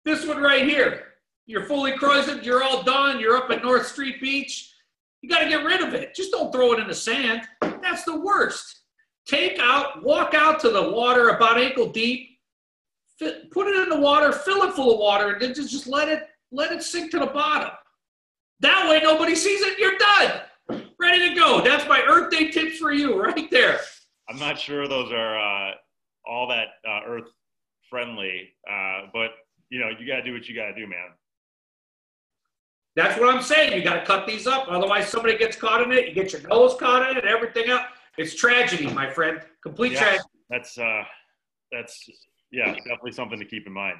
This 0.04 0.26
one 0.26 0.40
right 0.40 0.66
here. 0.66 1.02
You're 1.46 1.64
fully 1.64 1.92
croised, 1.92 2.44
you're 2.44 2.62
all 2.62 2.82
done, 2.82 3.20
you're 3.20 3.36
up 3.36 3.50
at 3.50 3.62
North 3.62 3.86
Street 3.86 4.20
Beach. 4.20 4.72
You 5.20 5.28
got 5.28 5.40
to 5.40 5.48
get 5.48 5.64
rid 5.64 5.80
of 5.80 5.94
it. 5.94 6.14
Just 6.14 6.32
don't 6.32 6.52
throw 6.52 6.72
it 6.72 6.80
in 6.80 6.88
the 6.88 6.94
sand. 6.94 7.42
That's 7.60 8.04
the 8.04 8.20
worst. 8.20 8.82
Take 9.26 9.58
out, 9.60 10.02
walk 10.02 10.34
out 10.34 10.60
to 10.60 10.70
the 10.70 10.90
water 10.90 11.28
about 11.30 11.58
ankle 11.58 11.88
deep, 11.88 12.35
put 13.18 13.66
it 13.66 13.82
in 13.82 13.88
the 13.88 13.98
water, 14.00 14.32
fill 14.32 14.62
it 14.62 14.74
full 14.74 14.92
of 14.92 14.98
water, 14.98 15.32
and 15.32 15.42
then 15.42 15.54
just, 15.54 15.70
just 15.70 15.86
let 15.86 16.08
it 16.08 16.24
let 16.52 16.72
it 16.72 16.82
sink 16.82 17.10
to 17.10 17.18
the 17.18 17.26
bottom. 17.26 17.70
That 18.60 18.88
way 18.88 19.00
nobody 19.02 19.34
sees 19.34 19.60
it, 19.62 19.78
you're 19.78 19.98
done. 19.98 20.88
Ready 20.98 21.28
to 21.28 21.34
go. 21.34 21.60
That's 21.62 21.86
my 21.88 22.02
Earth 22.08 22.30
Day 22.30 22.50
tips 22.50 22.78
for 22.78 22.92
you 22.92 23.20
right 23.22 23.50
there. 23.50 23.78
I'm 24.28 24.38
not 24.38 24.58
sure 24.58 24.88
those 24.88 25.12
are 25.12 25.38
uh, 25.38 25.72
all 26.26 26.48
that 26.48 26.68
uh, 26.88 27.00
Earth 27.06 27.28
friendly, 27.88 28.50
uh, 28.70 29.02
but 29.12 29.30
you 29.70 29.78
know 29.80 29.90
you 29.98 30.06
got 30.06 30.16
to 30.16 30.22
do 30.22 30.32
what 30.32 30.48
you 30.48 30.54
got 30.54 30.66
to 30.68 30.74
do, 30.74 30.86
man. 30.86 31.08
That's 32.96 33.20
what 33.20 33.34
I'm 33.34 33.42
saying. 33.42 33.74
You 33.74 33.84
got 33.84 34.00
to 34.00 34.06
cut 34.06 34.26
these 34.26 34.46
up. 34.46 34.68
Otherwise, 34.68 35.08
somebody 35.08 35.36
gets 35.36 35.54
caught 35.56 35.82
in 35.82 35.92
it. 35.92 36.08
You 36.08 36.14
get 36.14 36.32
your 36.32 36.40
nose 36.48 36.76
caught 36.78 37.10
in 37.10 37.16
it, 37.18 37.26
everything 37.26 37.68
else. 37.68 37.82
It's 38.16 38.34
tragedy, 38.34 38.88
my 38.88 39.10
friend. 39.10 39.42
Complete 39.62 39.92
Yeah. 39.92 40.00
tragedy. 40.00 40.24
That's 40.48 40.78
uh, 40.78 41.02
that's 41.70 42.08
yeah, 42.50 42.74
definitely 42.74 43.12
something 43.12 43.38
to 43.38 43.44
keep 43.44 43.66
in 43.66 43.72
mind. 43.72 43.96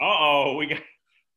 Uh 0.00 0.04
oh, 0.04 0.56
we 0.56 0.66
got 0.66 0.78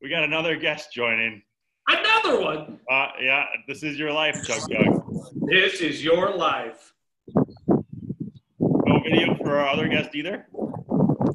we 0.01 0.09
got 0.09 0.23
another 0.23 0.55
guest 0.55 0.93
joining. 0.93 1.41
Another 1.87 2.39
one. 2.41 2.79
Uh, 2.89 3.07
yeah, 3.19 3.45
this 3.67 3.81
is 3.81 3.97
your 3.97 4.11
life, 4.11 4.43
Chuck 4.45 4.69
Chug. 4.69 5.03
This 5.47 5.81
is 5.81 6.03
your 6.03 6.35
life. 6.35 6.93
No 7.35 9.01
video 9.03 9.35
for 9.37 9.57
our 9.57 9.67
other 9.67 9.87
guest 9.87 10.13
either. 10.13 10.45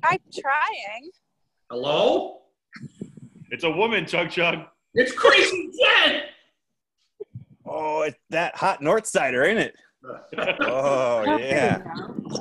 I'm 0.04 0.20
trying. 0.32 1.10
Hello? 1.70 2.42
It's 3.50 3.64
a 3.64 3.70
woman, 3.70 4.06
Chug 4.06 4.30
Chug. 4.30 4.60
It's 4.94 5.10
Crazy 5.12 5.70
Jen! 5.80 6.22
Oh, 7.66 8.02
it's 8.02 8.18
that 8.30 8.54
hot 8.54 8.80
North 8.80 9.06
Sider, 9.06 9.44
ain't 9.44 9.58
it? 9.58 9.74
Oh 10.60 11.36
yeah. 11.38 11.82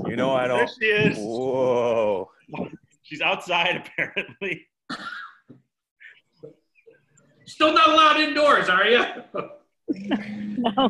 You 0.07 0.15
know 0.15 0.31
I 0.31 0.47
don't. 0.47 0.69
she 0.79 0.85
is. 0.85 1.17
Whoa. 1.17 2.29
She's 3.03 3.21
outside 3.21 3.77
apparently. 3.97 4.67
Still 7.45 7.73
not 7.73 7.89
allowed 7.89 8.19
indoors, 8.19 8.69
are 8.69 8.87
you? 8.87 9.03
No, 10.55 10.89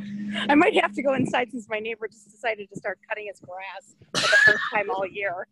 I 0.49 0.53
might 0.55 0.79
have 0.79 0.93
to 0.93 1.01
go 1.01 1.15
inside 1.15 1.49
since 1.51 1.67
my 1.67 1.79
neighbor 1.79 2.07
just 2.07 2.29
decided 2.29 2.69
to 2.69 2.75
start 2.77 2.99
cutting 3.09 3.25
his 3.27 3.39
grass 3.39 3.95
for 4.13 4.29
the 4.29 4.37
first 4.45 4.63
time 4.73 4.89
all 4.91 5.05
year. 5.05 5.47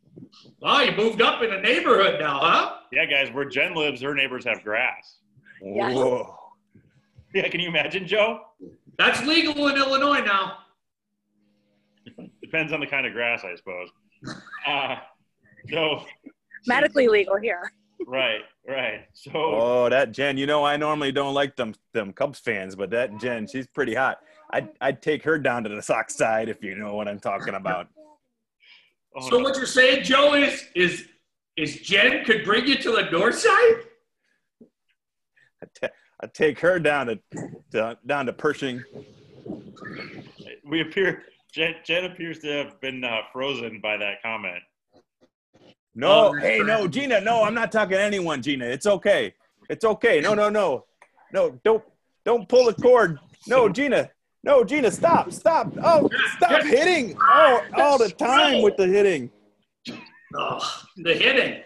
Oh, 0.62 0.82
you 0.82 0.92
moved 0.96 1.22
up 1.22 1.42
in 1.42 1.51
a 1.51 1.60
neighborhood 1.60 2.20
now, 2.20 2.40
huh? 2.40 2.75
Yeah, 2.92 3.06
guys, 3.06 3.34
where 3.34 3.46
Jen 3.46 3.74
lives, 3.74 4.01
her 4.01 4.13
neighbors 4.13 4.46
have 4.46 4.63
grass. 4.63 5.18
Yeah. 5.62 5.92
Whoa. 5.92 6.36
Yeah, 7.34 7.48
can 7.50 7.60
you 7.62 7.70
imagine, 7.70 8.06
Joe? 8.06 8.42
That's 8.98 9.25
legal 9.25 9.68
in 9.70 9.78
Illinois 9.78 10.22
now. 10.22 10.58
Depends 12.51 12.74
on 12.74 12.81
the 12.81 12.88
kind 12.88 13.05
of 13.05 13.13
grass, 13.13 13.43
I 13.46 13.55
suppose. 13.55 13.89
Uh, 14.67 14.98
so, 15.72 16.03
Medically 16.67 17.08
legal 17.08 17.38
here. 17.38 17.72
right, 18.05 18.41
right. 18.67 19.05
So, 19.13 19.31
Oh, 19.34 19.89
that 19.89 20.12
Jen. 20.12 20.38
You 20.38 20.46
know 20.46 20.63
I 20.63 20.77
normally 20.77 21.12
don't 21.12 21.34
like 21.34 21.55
them 21.55 21.74
them 21.93 22.13
Cubs 22.13 22.38
fans, 22.39 22.75
but 22.75 22.91
that 22.91 23.17
Jen, 23.20 23.48
she's 23.48 23.65
pretty 23.65 23.96
hot. 23.96 24.20
I'd 24.51 24.70
I'd 24.79 25.01
take 25.01 25.24
her 25.24 25.39
down 25.39 25.63
to 25.63 25.70
the 25.70 25.81
Sox 25.81 26.15
side 26.15 26.50
if 26.50 26.62
you 26.63 26.75
know 26.75 26.93
what 26.93 27.08
I'm 27.08 27.20
talking 27.20 27.55
about. 27.55 27.88
oh, 29.15 29.27
So 29.29 29.38
no. 29.38 29.43
what 29.46 29.55
you're 29.58 29.65
saying, 29.65 30.03
Joe, 30.03 30.36
is 30.36 30.67
is 30.75 31.08
is 31.58 31.77
Jen 31.77 32.24
could 32.24 32.43
bring 32.43 32.67
you 32.67 32.75
to 32.75 32.91
the 32.91 33.10
north 33.12 33.39
side? 33.39 33.75
I'd, 35.63 35.74
ta- 35.81 35.96
I'd 36.22 36.34
take 36.36 36.60
her 36.60 36.77
down 36.79 37.08
to, 37.08 37.20
to 37.72 37.98
down 38.05 38.27
to 38.27 38.34
Pershing. 38.34 38.84
we 40.65 40.81
appear, 40.81 41.24
Jen, 41.53 41.75
Jen 41.84 42.05
appears 42.05 42.39
to 42.39 42.48
have 42.48 42.79
been 42.81 43.03
uh, 43.03 43.22
frozen 43.34 43.79
by 43.81 43.98
that 43.98 44.22
comment. 44.24 44.62
No, 45.93 46.29
Oh, 46.29 46.34
that's 46.34 46.46
hey, 46.46 46.60
no. 46.60 46.88
Gina, 46.88 47.20
no, 47.20 47.43
I'm 47.43 47.53
not 47.53 47.72
talking 47.72 47.98
to 47.98 48.01
anyone, 48.01 48.41
Gina. 48.41 48.65
It's 48.65 48.86
okay. 48.86 49.34
It's 49.70 49.84
okay. 49.84 50.22
No, 50.22 50.34
no, 50.34 50.50
no. 50.50 50.86
No, 51.34 51.60
don't 51.63 51.84
don't 52.25 52.48
pull 52.48 52.65
the 52.65 52.74
cord. 52.81 53.20
No, 53.48 53.67
Gina. 53.67 54.10
No, 54.43 54.63
Gina, 54.63 54.89
stop. 54.89 55.31
Stop. 55.31 55.74
Oh, 55.84 56.10
stop 56.38 56.63
hitting. 56.63 57.15
Oh, 57.22 57.62
all 57.77 57.98
the 57.98 58.10
time 58.10 58.62
with 58.62 58.77
the 58.77 58.88
hitting. 58.88 59.29
Oh, 60.36 60.81
the 60.98 61.13
hitting. 61.13 61.62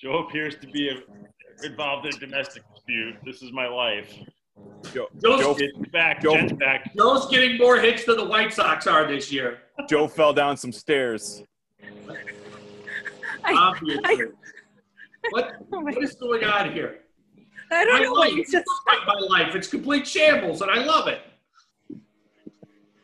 Joe 0.00 0.26
appears 0.26 0.56
to 0.56 0.66
be 0.66 0.90
involved 1.62 2.06
in 2.06 2.14
a 2.14 2.18
domestic 2.18 2.62
dispute. 2.74 3.14
This 3.24 3.42
is 3.42 3.52
my 3.52 3.66
life. 3.68 4.12
Joe, 4.92 5.08
Joe's, 5.22 5.40
Joe, 5.40 5.56
It's 5.58 5.90
back. 5.90 6.22
Joe- 6.22 6.34
Jen's 6.34 6.52
back. 6.52 6.94
Joe's 6.96 7.26
getting 7.28 7.58
more 7.58 7.78
hits 7.78 8.04
than 8.04 8.16
the 8.16 8.24
White 8.24 8.52
Sox 8.52 8.86
are 8.86 9.06
this 9.06 9.30
year. 9.32 9.58
Joe 9.88 10.08
fell 10.08 10.32
down 10.32 10.56
some 10.56 10.72
stairs. 10.72 11.42
I, 13.44 13.52
Obviously. 13.52 14.02
I, 14.04 14.16
What 15.30 15.56
oh 15.72 15.80
what 15.80 16.02
is 16.02 16.14
going 16.14 16.44
on 16.44 16.72
here? 16.72 17.00
I 17.70 17.84
don't 17.84 17.96
I 17.96 18.04
know 18.04 18.12
love 18.12 18.18
what 18.18 18.32
you 18.32 18.42
It's 18.42 18.52
just. 18.52 18.64
like 18.86 19.06
my 19.06 19.18
life. 19.38 19.54
It's 19.54 19.66
complete 19.68 20.06
shambles, 20.06 20.62
and 20.62 20.70
I 20.70 20.84
love 20.84 21.08
it. 21.08 21.20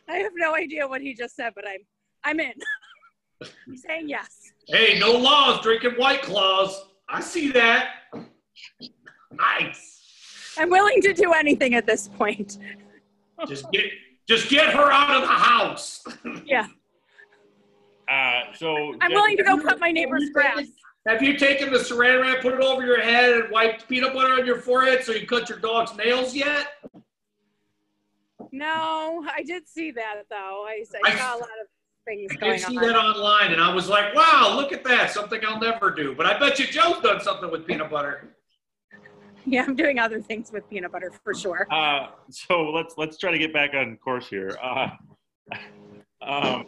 I 0.09 0.17
have 0.19 0.33
no 0.37 0.55
idea 0.55 0.87
what 0.87 1.01
he 1.01 1.15
just 1.15 1.35
said, 1.37 1.53
but 1.55 1.65
I'm 1.67 1.81
I'm 2.25 2.39
in. 2.41 2.53
I'm 3.43 3.77
saying 3.77 4.09
yes. 4.09 4.29
Hey, 4.69 4.99
no 4.99 5.13
laws 5.13 5.61
drinking 5.63 5.93
White 5.93 6.23
Claws. 6.23 6.81
I 7.09 7.21
see 7.21 7.51
that. 7.53 7.89
Nice. 9.33 10.02
I'm 10.59 10.71
willing 10.71 11.01
to 11.03 11.13
do 11.13 11.33
anything 11.33 11.75
at 11.75 11.87
this 11.87 12.09
point. 12.09 12.59
Just 13.49 13.71
get 13.73 13.85
just 14.29 14.49
get 14.49 14.73
her 14.75 14.91
out 14.93 15.17
of 15.17 15.23
the 15.23 15.35
house. 15.35 16.05
Yeah, 16.47 16.67
Uh, 18.09 18.53
so 18.55 18.95
I'm 19.01 19.11
Jen- 19.11 19.13
willing 19.13 19.37
to 19.39 19.43
go 19.43 19.59
cut 19.61 19.81
my 19.81 19.91
neighbor's 19.91 20.31
grass. 20.31 20.67
Have 21.09 21.23
you 21.23 21.37
taken 21.37 21.73
the 21.73 21.79
saran 21.79 22.23
wrap, 22.23 22.41
put 22.43 22.55
it 22.55 22.61
over 22.61 22.85
your 22.87 23.01
head, 23.01 23.33
and 23.33 23.51
wiped 23.51 23.89
peanut 23.89 24.15
butter 24.15 24.35
on 24.35 24.47
your 24.47 24.59
forehead 24.61 25.03
so 25.03 25.13
you 25.13 25.27
cut 25.27 25.49
your 25.49 25.59
dog's 25.59 25.97
nails 25.97 26.35
yet? 26.35 26.69
No, 28.53 29.25
I 29.35 29.43
did 29.43 29.67
see 29.69 29.91
that 29.93 30.23
though. 30.31 30.65
I, 30.69 30.85
I 31.05 31.11
I- 31.13 31.17
saw 31.17 31.37
a 31.37 31.39
lot 31.39 31.49
of 31.61 31.67
things 32.05 32.31
I 32.33 32.37
going 32.37 32.53
did 32.59 32.67
see 32.67 32.77
on. 32.79 32.83
that 32.87 32.97
online, 32.97 33.53
and 33.53 33.61
I 33.61 33.73
was 33.75 33.89
like, 33.89 34.15
"Wow, 34.15 34.55
look 34.57 34.73
at 34.73 34.85
that! 34.85 35.11
Something 35.11 35.41
I'll 35.47 35.61
never 35.61 35.91
do." 35.91 36.15
But 36.15 36.27
I 36.27 36.39
bet 36.39 36.59
you 36.59 36.67
Joe's 36.67 37.01
done 37.03 37.21
something 37.21 37.51
with 37.51 37.67
peanut 37.67 37.91
butter. 37.91 38.35
Yeah, 39.47 39.65
I'm 39.65 39.75
doing 39.75 39.99
other 39.99 40.21
things 40.21 40.53
with 40.53 40.69
peanut 40.71 40.93
butter 40.93 41.11
for 41.25 41.35
sure. 41.35 41.67
Uh, 41.71 42.11
so 42.31 42.71
let's 42.71 42.95
let's 42.97 43.19
try 43.19 43.33
to 43.33 43.39
get 43.39 43.53
back 43.53 43.75
on 43.75 43.97
course 43.97 44.29
here. 44.29 44.57
Uh, 44.63 44.89
um, 46.23 46.67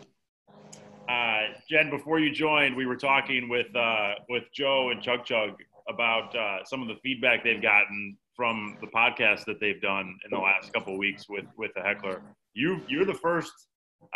uh, 1.08 1.42
Jen, 1.68 1.90
before 1.90 2.18
you 2.18 2.32
joined, 2.32 2.74
we 2.74 2.86
were 2.86 2.96
talking 2.96 3.48
with 3.48 3.74
uh, 3.76 4.14
with 4.28 4.44
Joe 4.52 4.90
and 4.90 5.00
Chug 5.00 5.24
Chug 5.24 5.50
about 5.88 6.34
uh, 6.34 6.64
some 6.64 6.82
of 6.82 6.88
the 6.88 6.96
feedback 7.02 7.44
they've 7.44 7.62
gotten 7.62 8.16
from 8.34 8.76
the 8.80 8.88
podcast 8.88 9.44
that 9.44 9.60
they've 9.60 9.80
done 9.80 10.18
in 10.24 10.30
the 10.30 10.38
last 10.42 10.72
couple 10.72 10.94
of 10.94 10.98
weeks 10.98 11.28
with 11.28 11.46
with 11.56 11.70
the 11.76 11.82
heckler. 11.82 12.22
You 12.54 12.80
you're 12.88 13.04
the 13.04 13.14
first 13.14 13.52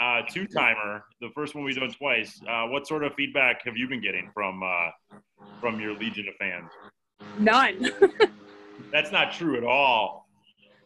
uh, 0.01 0.23
two 0.29 0.47
timer, 0.47 1.05
the 1.21 1.31
first 1.35 1.55
one 1.55 1.65
we've 1.65 1.77
done 1.77 1.91
twice. 1.93 2.41
Uh, 2.49 2.67
what 2.67 2.87
sort 2.87 3.05
of 3.05 3.15
feedback 3.15 3.65
have 3.65 3.77
you 3.77 3.89
been 3.89 4.03
getting 4.03 4.31
from 4.35 4.63
uh, 4.63 5.19
from 5.61 5.81
your 5.81 5.95
legion 5.95 6.27
of 6.29 6.35
fans? 6.37 6.71
None. 7.39 7.91
That's 8.93 9.13
not 9.13 9.33
true 9.33 9.57
at 9.57 9.65
all. 9.65 10.29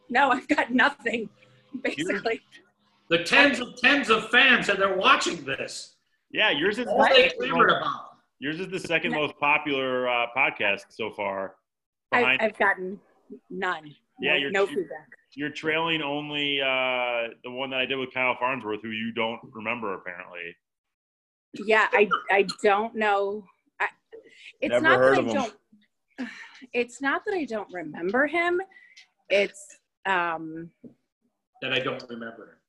no, 0.09 0.29
I've 0.31 0.47
got 0.47 0.71
nothing. 0.71 1.29
Basically, 1.81 2.41
The 3.09 3.23
tens 3.23 3.59
of 3.59 3.75
tens 3.77 4.09
of 4.09 4.29
fans 4.29 4.67
that 4.67 4.81
are 4.81 4.95
watching 4.95 5.43
this. 5.43 5.95
Yeah, 6.31 6.51
yours 6.51 6.77
is 6.79 6.87
All 6.87 7.07
they 7.09 7.29
clamored 7.29 7.69
about. 7.71 8.09
Yours 8.39 8.59
is 8.59 8.67
the 8.67 8.79
second 8.79 9.11
most 9.11 9.37
popular 9.39 10.07
uh, 10.07 10.27
podcast 10.35 10.81
so 10.89 11.11
far. 11.11 11.55
I, 12.11 12.37
I've 12.39 12.57
gotten 12.57 12.99
none. 13.49 13.95
Yeah, 14.19 14.33
no, 14.33 14.37
you're- 14.37 14.51
no 14.51 14.63
you're- 14.63 14.75
feedback. 14.75 15.07
you're 15.35 15.49
trailing 15.49 16.01
only 16.01 16.61
uh, 16.61 17.29
the 17.43 17.49
one 17.51 17.69
that 17.71 17.79
I 17.79 17.85
did 17.85 17.95
with 17.97 18.13
Kyle 18.13 18.35
Farnsworth, 18.39 18.81
who 18.83 18.89
you 18.91 19.11
don't 19.13 19.39
remember 19.51 19.95
apparently. 19.95 20.55
Yeah, 21.65 21.87
I 21.91 22.07
I 22.31 22.45
don't 22.63 22.95
know. 22.95 23.45
I, 23.79 23.87
it's 24.61 24.71
Never 24.71 24.83
not 24.83 24.97
heard 24.99 25.17
that 25.17 25.19
of 25.21 25.27
I 25.27 25.29
him. 25.29 25.35
don't. 25.35 26.29
It's 26.73 27.01
not 27.01 27.23
that 27.25 27.33
I 27.33 27.45
don't 27.45 27.71
remember 27.73 28.27
him. 28.27 28.61
It's 29.29 29.65
um 30.05 30.69
That 31.61 31.73
I 31.73 31.79
don't 31.79 32.03
remember. 32.09 32.59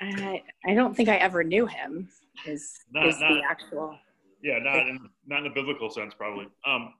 I, 0.00 0.42
I 0.66 0.74
don't 0.74 0.96
think 0.96 1.08
I 1.10 1.16
ever 1.16 1.44
knew 1.44 1.66
him. 1.66 2.08
Is 2.46 2.72
Not- 2.92 3.06
is 3.06 3.18
the 3.18 3.42
actual? 3.48 3.98
Yeah, 4.42 4.58
not 4.58 4.86
in 4.86 4.98
not 5.26 5.38
in 5.38 5.44
the 5.44 5.50
biblical 5.50 5.90
sense, 5.90 6.14
probably. 6.14 6.46
Um, 6.66 6.94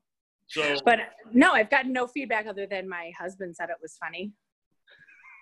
so 0.49 0.77
But 0.85 0.99
no, 1.33 1.53
I've 1.53 1.71
gotten 1.71 1.93
no 1.93 2.07
feedback 2.07 2.47
other 2.47 2.67
than 2.67 2.89
my 2.89 3.13
husband 3.19 3.57
said 3.57 3.71
it 3.71 3.77
was 3.81 3.97
funny, 3.97 4.33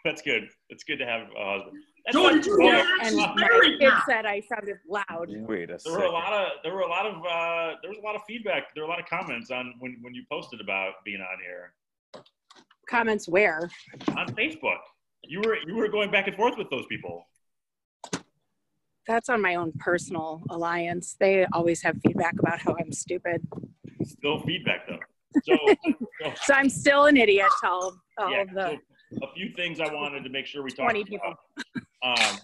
that's 0.05 0.23
good. 0.23 0.49
It's 0.69 0.85
good 0.85 0.99
to 0.99 1.07
have 1.07 1.29
a 1.37 1.53
husband. 1.53 1.77
That's 2.05 2.17
Joe, 2.17 2.31
did 2.31 2.45
you 2.47 2.59
hear 2.61 2.73
that? 2.73 2.99
and 3.03 3.09
She's 3.11 3.17
my 3.17 3.35
married 3.37 3.79
kid 3.81 3.89
now. 3.89 4.03
said 4.09 4.27
I 4.27 4.41
sounded 4.41 4.79
loud. 4.89 5.29
Wait 5.29 5.71
a 5.71 5.79
There 5.85 5.93
were 5.93 6.05
a 6.05 6.11
lot 6.11 6.33
of 6.33 6.49
there 6.65 6.75
were 6.75 6.81
a 6.81 6.89
lot 6.89 7.07
of 7.07 7.15
uh, 7.19 7.77
there 7.81 7.91
was 7.91 7.99
a 7.99 8.03
lot 8.05 8.17
of 8.17 8.23
feedback. 8.27 8.75
There 8.75 8.83
were 8.83 8.89
a 8.89 8.91
lot 8.91 8.99
of 9.01 9.07
comments 9.07 9.51
on 9.51 9.75
when 9.79 9.99
when 10.03 10.15
you 10.15 10.25
posted 10.31 10.61
about 10.61 10.95
being 11.05 11.21
on 11.21 11.39
here 11.45 11.75
Comments 12.89 13.29
where? 13.29 13.71
on 14.17 14.27
Facebook. 14.35 14.79
You 15.25 15.41
were 15.45 15.57
you 15.67 15.77
were 15.77 15.89
going 15.89 16.11
back 16.11 16.27
and 16.27 16.37
forth 16.37 16.55
with 16.59 16.69
those 16.71 16.85
people. 16.89 17.25
That's 19.07 19.29
on 19.29 19.41
my 19.41 19.55
own 19.57 19.73
personal 19.79 20.43
alliance. 20.51 21.17
They 21.19 21.45
always 21.53 21.83
have 21.83 21.97
feedback 22.05 22.35
about 22.39 22.61
how 22.61 22.77
I'm 22.81 22.93
stupid. 22.93 23.47
Still 24.05 24.41
feedback 24.43 24.87
though. 24.89 24.99
So, 25.45 25.57
so 26.23 26.33
So 26.43 26.53
I'm 26.55 26.69
still 26.69 27.07
an 27.07 27.17
idiot 27.17 27.47
to 27.63 27.69
all, 27.71 27.97
all 28.19 28.31
yeah, 28.31 28.43
of 28.43 28.51
the 28.51 28.77
so 29.19 29.27
a 29.27 29.33
few 29.35 29.51
things 29.55 29.81
I 29.81 29.91
wanted 29.91 30.25
to 30.25 30.29
make 30.31 30.45
sure 30.45 30.63
we 30.63 30.69
talked 30.71 30.91
20 30.91 31.05
people. 31.05 31.27
about. 31.27 31.85
Um, 32.03 32.39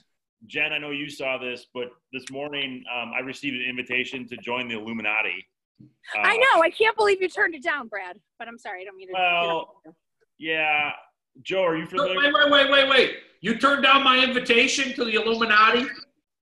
Jen, 0.47 0.73
I 0.73 0.79
know 0.79 0.91
you 0.91 1.11
saw 1.11 1.37
this, 1.39 1.67
but 1.75 1.89
this 2.13 2.31
morning 2.31 2.85
um, 2.95 3.13
I 3.15 3.21
received 3.21 3.57
an 3.57 3.69
invitation 3.69 4.27
to 4.29 4.37
join 4.37 4.69
the 4.69 4.75
Illuminati. 4.79 5.45
Uh, 6.17 6.21
I 6.21 6.37
know. 6.37 6.63
I 6.63 6.71
can't 6.71 6.97
believe 6.97 7.21
you 7.21 7.29
turned 7.29 7.55
it 7.55 7.63
down, 7.63 7.89
Brad. 7.89 8.19
But 8.39 8.49
I'm 8.49 8.59
sorry. 8.59 8.83
I 8.83 8.85
don't 8.85 8.97
mean 8.97 9.09
to. 9.09 9.15
Well, 9.15 9.83
Yeah, 10.39 10.91
Joe, 11.43 11.65
are 11.65 11.77
you 11.77 11.83
Wait, 11.83 11.91
familiar? 11.91 12.33
wait, 12.33 12.51
wait, 12.51 12.71
wait, 12.71 12.89
wait. 12.89 13.17
You 13.41 13.59
turned 13.59 13.83
down 13.85 14.03
my 14.03 14.23
invitation 14.23 14.95
to 14.95 15.05
the 15.05 15.15
Illuminati? 15.15 15.87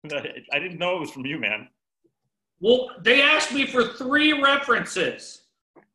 I 0.14 0.60
didn't 0.60 0.78
know 0.80 0.98
it 0.98 1.00
was 1.02 1.12
from 1.12 1.26
you, 1.26 1.38
man. 1.40 1.68
Well, 2.60 2.90
they 3.02 3.22
asked 3.22 3.54
me 3.54 3.66
for 3.66 3.84
three 3.84 4.34
references 4.42 5.42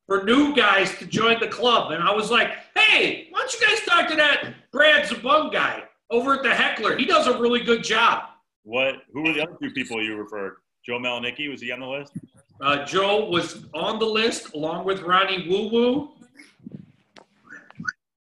for 0.06 0.24
new 0.24 0.54
guys 0.54 0.96
to 0.98 1.06
join 1.06 1.40
the 1.40 1.48
club. 1.48 1.92
And 1.92 2.02
I 2.02 2.12
was 2.12 2.30
like, 2.30 2.50
hey, 2.76 3.28
why 3.30 3.40
don't 3.40 3.52
you 3.60 3.66
guys 3.66 3.80
talk 3.86 4.08
to 4.10 4.16
that 4.16 4.54
Brad 4.70 5.04
Zabung 5.08 5.52
guy? 5.52 5.82
Over 6.12 6.34
at 6.34 6.42
the 6.42 6.54
Heckler. 6.54 6.96
He 6.96 7.06
does 7.06 7.26
a 7.26 7.40
really 7.40 7.60
good 7.60 7.82
job. 7.82 8.24
What? 8.64 8.96
Who 9.12 9.22
were 9.22 9.32
the 9.32 9.40
other 9.42 9.56
two 9.60 9.70
people 9.70 10.02
you 10.02 10.16
referred? 10.16 10.56
Joe 10.86 10.98
Malonecki 10.98 11.50
was 11.50 11.62
he 11.62 11.72
on 11.72 11.80
the 11.80 11.86
list? 11.86 12.12
Uh, 12.60 12.84
Joe 12.84 13.28
was 13.28 13.64
on 13.72 13.98
the 13.98 14.04
list 14.06 14.52
along 14.54 14.84
with 14.84 15.00
Ronnie 15.00 15.48
Woo 15.48 15.68
Woo 15.70 16.10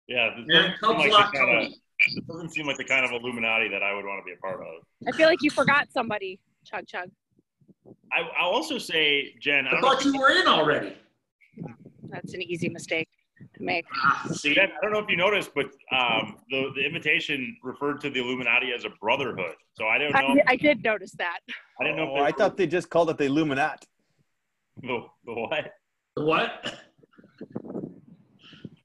Yeah, 0.07 0.30
this 0.37 0.47
and 0.54 0.75
doesn't, 0.80 1.00
seem 1.00 1.12
like 1.12 1.33
the 1.33 1.38
kind 1.38 1.66
of, 1.66 1.73
this 1.73 2.25
doesn't 2.26 2.50
seem 2.50 2.66
like 2.66 2.76
the 2.76 2.85
kind 2.85 3.04
of 3.04 3.11
Illuminati 3.11 3.68
that 3.68 3.83
I 3.83 3.95
would 3.95 4.04
want 4.04 4.21
to 4.21 4.25
be 4.25 4.33
a 4.33 4.37
part 4.37 4.61
of. 4.61 4.85
I 5.09 5.16
feel 5.16 5.26
like 5.26 5.42
you 5.42 5.50
forgot 5.50 5.90
somebody. 5.90 6.38
Chug 6.64 6.87
chug. 6.87 7.09
I, 8.12 8.21
I'll 8.38 8.50
also 8.50 8.76
say, 8.76 9.35
Jen, 9.40 9.66
I 9.66 9.71
I 9.71 9.73
don't 9.73 9.80
know 9.80 9.88
thought 9.88 10.04
you 10.04 10.18
were 10.18 10.30
in 10.30 10.47
already. 10.47 10.95
That's 12.11 12.35
an 12.35 12.42
easy 12.42 12.68
mistake 12.68 13.09
to 13.11 13.18
make. 13.61 13.85
See, 14.33 14.59
I 14.59 14.69
don't 14.83 14.93
know 14.93 14.99
if 14.99 15.09
you 15.09 15.17
noticed, 15.17 15.50
but 15.55 15.67
um, 15.93 16.37
the 16.50 16.71
the 16.75 16.85
invitation 16.85 17.57
referred 17.62 18.00
to 18.03 18.11
the 18.11 18.21
Illuminati 18.21 18.73
as 18.73 18.85
a 18.85 18.91
brotherhood. 19.00 19.55
So 19.73 19.87
I 19.87 19.99
don't 19.99 20.12
know. 20.12 20.19
I, 20.47 20.53
I 20.53 20.57
did 20.57 20.83
notice 20.83 21.12
that. 21.12 21.41
I 21.81 21.85
didn't 21.85 21.97
know. 21.97 22.17
Oh, 22.17 22.23
I 22.23 22.33
thought 22.33 22.57
they 22.57 22.67
just 22.67 22.91
called 22.91 23.11
it 23.11 23.19
the 23.19 23.25
Illuminati. 23.25 23.87
the, 24.83 25.05
the 25.25 25.33
what? 25.33 25.73
what? 26.15 26.75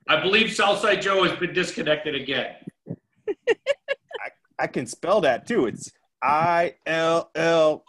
I 0.07 0.21
believe 0.21 0.53
Southside 0.53 1.01
Joe 1.01 1.23
has 1.23 1.37
been 1.39 1.53
disconnected 1.53 2.15
again. 2.15 2.55
I 4.59 4.67
can 4.67 4.85
spell 4.85 5.21
that 5.21 5.47
too. 5.47 5.65
It's 5.65 5.91
I 6.21 6.75
L 6.85 7.31
L 7.35 7.83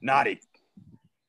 naughty. 0.00 0.40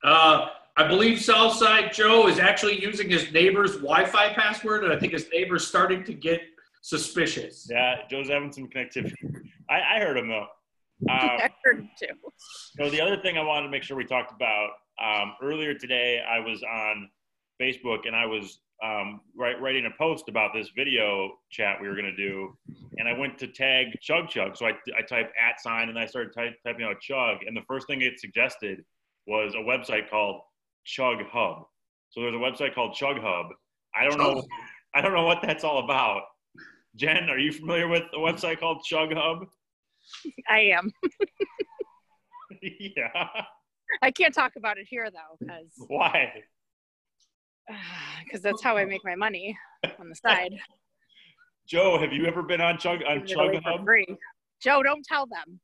Uh, 0.04 0.50
I 0.78 0.88
believe 0.88 1.20
Southside 1.20 1.92
Joe 1.92 2.28
is 2.28 2.38
actually 2.38 2.80
using 2.80 3.10
his 3.10 3.32
neighbor's 3.32 3.78
Wi-Fi 3.78 4.34
password, 4.34 4.84
and 4.84 4.94
I 4.94 5.00
think 5.00 5.12
his 5.12 5.28
neighbor's 5.34 5.66
starting 5.68 6.04
to 6.04 6.14
get 6.14 6.40
suspicious. 6.84 7.68
Yeah, 7.68 7.96
Joe's 8.08 8.30
having 8.30 8.52
some 8.54 8.70
connectivity. 8.70 9.16
I, 9.72 9.96
I 9.96 10.00
heard 10.00 10.18
him 10.18 10.30
though. 10.30 10.48
Um, 11.12 11.20
I 11.20 11.50
heard 11.64 11.88
too. 12.00 12.08
So 12.76 12.90
the 12.90 13.00
other 13.00 13.22
thing 13.22 13.38
I 13.38 13.44
wanted 13.44 13.68
to 13.68 13.70
make 13.70 13.84
sure 13.84 13.96
we 13.96 14.04
talked 14.04 14.32
about 14.32 14.70
um, 15.00 15.36
earlier 15.44 15.76
today, 15.76 16.24
I 16.28 16.40
was 16.40 16.64
on 16.64 17.08
Facebook 17.62 18.08
and 18.08 18.16
I 18.16 18.26
was 18.26 18.62
um, 18.84 19.22
write, 19.38 19.62
writing 19.62 19.86
a 19.86 19.96
post 19.96 20.28
about 20.28 20.56
this 20.56 20.72
video 20.76 21.34
chat 21.52 21.78
we 21.80 21.88
were 21.88 21.94
going 21.94 22.06
to 22.06 22.16
do, 22.16 22.58
and 22.98 23.08
I 23.08 23.16
went 23.16 23.38
to 23.38 23.48
tag 23.48 23.90
Chug 24.02 24.28
Chug. 24.28 24.58
So 24.58 24.66
I, 24.66 24.72
I 24.98 25.04
typed 25.04 25.34
at 25.40 25.62
sign 25.62 25.90
and 25.90 26.00
I 26.00 26.08
started 26.08 26.34
ty- 26.34 26.56
typing 26.66 26.84
out 26.84 27.00
Chug, 27.00 27.44
and 27.46 27.56
the 27.56 27.64
first 27.68 27.86
thing 27.86 28.02
it 28.02 28.20
suggested 28.20 28.84
was 29.28 29.54
a 29.54 29.60
website 29.60 30.10
called 30.10 30.42
Chug 30.88 31.18
Hub. 31.32 31.64
So 32.10 32.22
there's 32.22 32.34
a 32.34 32.38
website 32.38 32.74
called 32.74 32.96
Chug 32.96 33.18
Hub. 33.20 33.48
I 33.94 34.06
don't 34.08 34.18
know. 34.18 34.44
I 34.96 35.02
don't 35.02 35.14
know 35.14 35.26
what 35.26 35.40
that's 35.44 35.64
all 35.64 35.84
about. 35.84 36.24
Jen, 36.96 37.30
are 37.30 37.38
you 37.38 37.52
familiar 37.52 37.88
with 37.88 38.04
a 38.16 38.18
website 38.18 38.60
called 38.60 38.84
Chug 38.84 39.10
Hub? 39.14 39.46
I 40.50 40.60
am. 40.60 40.92
yeah. 42.62 43.28
I 44.02 44.12
can't 44.12 44.34
talk 44.34 44.54
about 44.56 44.78
it 44.78 44.88
here 44.90 45.10
though, 45.12 45.38
because 45.40 45.68
Why? 45.88 46.32
because 48.24 48.42
that's 48.42 48.64
how 48.64 48.78
I 48.78 48.86
make 48.86 49.04
my 49.04 49.16
money 49.16 49.58
on 50.00 50.10
the 50.10 50.16
side. 50.16 50.54
Joe, 51.68 52.00
have 52.00 52.14
you 52.14 52.26
ever 52.26 52.42
been 52.42 52.62
on 52.62 52.78
Chug 52.78 53.02
on 53.08 53.28
Chug 53.28 53.56
Hub? 53.64 53.86
Joe, 54.64 54.82
don't 54.82 55.06
tell 55.06 55.28
them. 55.28 55.60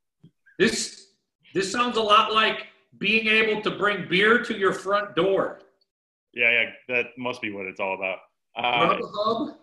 This 0.59 1.07
this 1.53 1.71
sounds 1.71 1.97
a 1.97 2.01
lot 2.01 2.33
like 2.33 2.67
being 2.99 3.27
able 3.27 3.61
to 3.61 3.71
bring 3.71 4.07
beer 4.07 4.43
to 4.43 4.57
your 4.57 4.73
front 4.73 5.15
door. 5.15 5.59
Yeah, 6.33 6.51
yeah, 6.51 6.69
that 6.95 7.05
must 7.17 7.41
be 7.41 7.51
what 7.51 7.65
it's 7.65 7.79
all 7.79 7.95
about. 7.95 8.19
Uh, 8.55 8.97
Rub 8.99 9.01
hub, 9.13 9.57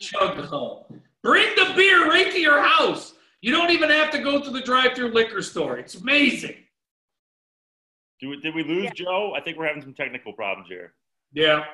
chug 0.00 0.36
hub. 0.44 0.92
Bring 1.22 1.54
the 1.56 1.72
beer 1.76 2.08
right 2.08 2.30
to 2.32 2.38
your 2.40 2.60
house. 2.62 3.14
You 3.40 3.52
don't 3.52 3.70
even 3.70 3.90
have 3.90 4.10
to 4.12 4.18
go 4.18 4.40
to 4.40 4.50
the 4.50 4.60
drive-through 4.60 5.12
liquor 5.12 5.42
store. 5.42 5.78
It's 5.78 5.94
amazing. 5.94 6.56
do 8.20 8.30
we, 8.30 8.40
did 8.40 8.54
we 8.54 8.64
lose 8.64 8.84
Yeah. 8.84 8.90
Joe? 8.94 9.34
I 9.36 9.40
think 9.40 9.56
we're 9.58 9.66
having 9.66 9.82
some 9.82 9.94
technical 9.94 10.32
problems 10.32 10.68
here. 10.68 10.94
Yeah. 11.32 11.64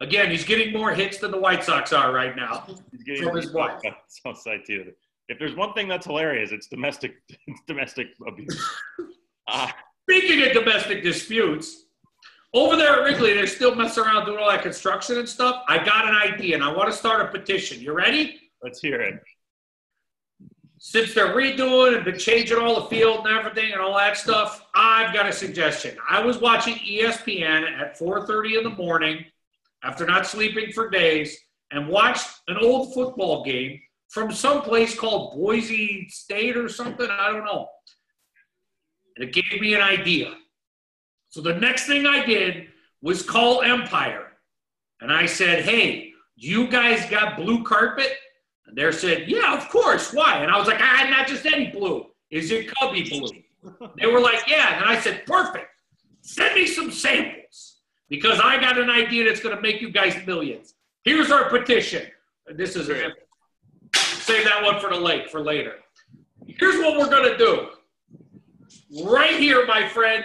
Again, 0.00 0.30
he's 0.30 0.44
getting 0.44 0.72
more 0.72 0.92
hits 0.92 1.18
than 1.18 1.30
the 1.30 1.38
White 1.38 1.62
Sox 1.62 1.92
are 1.92 2.12
right 2.12 2.34
now. 2.34 2.64
He's 2.90 3.04
getting 3.04 3.22
From 3.24 3.36
his 3.36 3.52
wife. 3.52 3.80
Southside 4.08 4.60
too. 4.66 4.92
If 5.28 5.38
there's 5.38 5.54
one 5.54 5.72
thing 5.72 5.86
that's 5.86 6.06
hilarious, 6.06 6.50
it's 6.50 6.66
domestic, 6.66 7.14
it's 7.46 7.60
domestic 7.66 8.08
abuse. 8.26 8.70
Uh, 9.46 9.68
Speaking 10.08 10.46
of 10.46 10.52
domestic 10.52 11.02
disputes, 11.02 11.84
over 12.52 12.76
there 12.76 13.00
at 13.00 13.04
Wrigley, 13.04 13.34
they're 13.34 13.46
still 13.46 13.74
messing 13.74 14.04
around 14.04 14.26
doing 14.26 14.38
all 14.38 14.48
that 14.48 14.62
construction 14.62 15.18
and 15.18 15.28
stuff. 15.28 15.64
I 15.66 15.84
got 15.84 16.06
an 16.06 16.14
idea, 16.14 16.54
and 16.54 16.62
I 16.62 16.72
want 16.72 16.90
to 16.90 16.96
start 16.96 17.20
a 17.20 17.28
petition. 17.36 17.80
You 17.80 17.92
ready? 17.92 18.40
let's 18.64 18.80
hear 18.80 19.00
it. 19.02 19.20
Since 20.78 21.14
they're 21.14 21.34
redoing 21.34 21.96
and 21.96 22.04
been 22.04 22.18
changing 22.18 22.58
all 22.58 22.80
the 22.80 22.88
field 22.88 23.26
and 23.26 23.38
everything 23.38 23.72
and 23.72 23.80
all 23.80 23.96
that 23.96 24.16
stuff, 24.16 24.64
I've 24.74 25.14
got 25.14 25.26
a 25.28 25.32
suggestion. 25.32 25.96
I 26.08 26.24
was 26.24 26.38
watching 26.38 26.74
ESPN 26.76 27.64
at 27.64 27.98
4:30 27.98 28.56
in 28.56 28.64
the 28.64 28.70
morning 28.70 29.24
after 29.82 30.06
not 30.06 30.26
sleeping 30.26 30.72
for 30.72 30.88
days 30.88 31.38
and 31.70 31.88
watched 31.88 32.28
an 32.48 32.56
old 32.58 32.94
football 32.94 33.44
game 33.44 33.80
from 34.08 34.32
some 34.32 34.62
place 34.62 34.98
called 34.98 35.34
Boise 35.34 36.08
State 36.08 36.56
or 36.56 36.68
something. 36.68 37.08
I 37.10 37.30
don't 37.30 37.44
know. 37.44 37.68
And 39.16 39.28
it 39.28 39.32
gave 39.32 39.60
me 39.60 39.74
an 39.74 39.80
idea. 39.80 40.34
So 41.28 41.40
the 41.40 41.54
next 41.54 41.86
thing 41.86 42.06
I 42.06 42.24
did 42.24 42.68
was 43.02 43.22
call 43.22 43.62
Empire. 43.62 44.32
And 45.00 45.12
I 45.12 45.26
said, 45.26 45.64
hey, 45.64 46.12
you 46.36 46.68
guys 46.68 47.08
got 47.10 47.36
blue 47.36 47.62
carpet? 47.64 48.12
And 48.66 48.76
they 48.76 48.90
said, 48.92 49.28
yeah, 49.28 49.56
of 49.56 49.68
course. 49.68 50.12
Why? 50.12 50.38
And 50.38 50.50
I 50.50 50.58
was 50.58 50.66
like, 50.66 50.80
ah, 50.80 51.06
not 51.10 51.26
just 51.26 51.44
any 51.46 51.66
blue. 51.66 52.06
Is 52.30 52.50
it 52.50 52.72
Cubby 52.74 53.08
blue? 53.08 53.28
They 53.98 54.06
were 54.06 54.20
like, 54.20 54.48
yeah. 54.48 54.80
And 54.80 54.84
I 54.88 54.98
said, 54.98 55.26
perfect. 55.26 55.68
Send 56.22 56.54
me 56.54 56.66
some 56.66 56.90
samples 56.90 57.76
because 58.08 58.40
I 58.40 58.58
got 58.58 58.78
an 58.78 58.90
idea 58.90 59.24
that's 59.24 59.40
going 59.40 59.54
to 59.54 59.60
make 59.60 59.80
you 59.80 59.90
guys 59.90 60.14
millions. 60.26 60.74
Here's 61.04 61.30
our 61.30 61.50
petition. 61.50 62.06
This 62.54 62.76
is 62.76 62.88
a, 62.88 63.12
save 63.94 64.44
that 64.44 64.62
one 64.62 64.80
for 64.80 64.88
the 64.88 64.98
lake 64.98 65.28
for 65.28 65.40
later. 65.40 65.74
Here's 66.46 66.76
what 66.76 66.96
we're 66.98 67.10
going 67.10 67.30
to 67.30 67.38
do. 67.38 67.68
Right 69.04 69.38
here, 69.38 69.66
my 69.66 69.88
friend. 69.88 70.24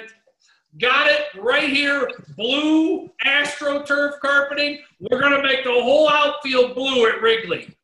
Got 0.80 1.08
it 1.08 1.26
right 1.40 1.70
here. 1.70 2.10
Blue 2.38 3.10
AstroTurf 3.26 4.20
carpeting. 4.20 4.80
We're 5.00 5.20
going 5.20 5.36
to 5.36 5.42
make 5.42 5.64
the 5.64 5.72
whole 5.72 6.10
outfield 6.10 6.76
blue 6.76 7.08
at 7.08 7.22
Wrigley. 7.22 7.76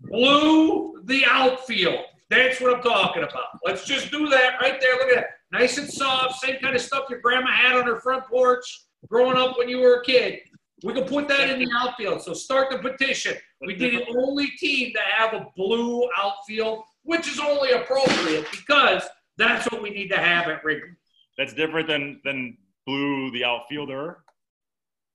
Blue 0.00 1.00
the 1.04 1.24
outfield. 1.26 2.04
That's 2.30 2.60
what 2.60 2.76
I'm 2.76 2.82
talking 2.82 3.22
about. 3.22 3.58
Let's 3.64 3.84
just 3.84 4.10
do 4.10 4.28
that 4.28 4.60
right 4.60 4.80
there. 4.80 4.94
Look 4.94 5.08
at 5.08 5.14
that. 5.16 5.26
Nice 5.52 5.78
and 5.78 5.88
soft. 5.88 6.40
Same 6.40 6.58
kind 6.60 6.74
of 6.74 6.80
stuff 6.80 7.04
your 7.10 7.20
grandma 7.20 7.52
had 7.52 7.76
on 7.76 7.86
her 7.86 8.00
front 8.00 8.24
porch 8.24 8.64
growing 9.08 9.36
up 9.36 9.58
when 9.58 9.68
you 9.68 9.80
were 9.80 10.00
a 10.00 10.04
kid. 10.04 10.40
We 10.82 10.94
can 10.94 11.04
put 11.04 11.28
that 11.28 11.50
in 11.50 11.60
the 11.60 11.70
outfield. 11.78 12.22
So 12.22 12.32
start 12.32 12.70
the 12.70 12.78
petition. 12.78 13.36
We 13.60 13.74
did 13.74 13.94
the 13.94 14.18
only 14.18 14.48
team 14.58 14.92
to 14.94 15.00
have 15.00 15.34
a 15.34 15.46
blue 15.56 16.08
outfield, 16.16 16.84
which 17.04 17.28
is 17.28 17.38
only 17.38 17.72
appropriate 17.72 18.46
because 18.50 19.02
that's 19.38 19.70
what 19.70 19.82
we 19.82 19.90
need 19.90 20.08
to 20.08 20.18
have 20.18 20.48
at 20.48 20.64
Wrigley. 20.64 20.90
That's 21.38 21.52
different 21.54 21.88
than 21.88 22.20
than 22.24 22.56
Blue 22.86 23.30
the 23.30 23.44
outfielder. 23.44 24.18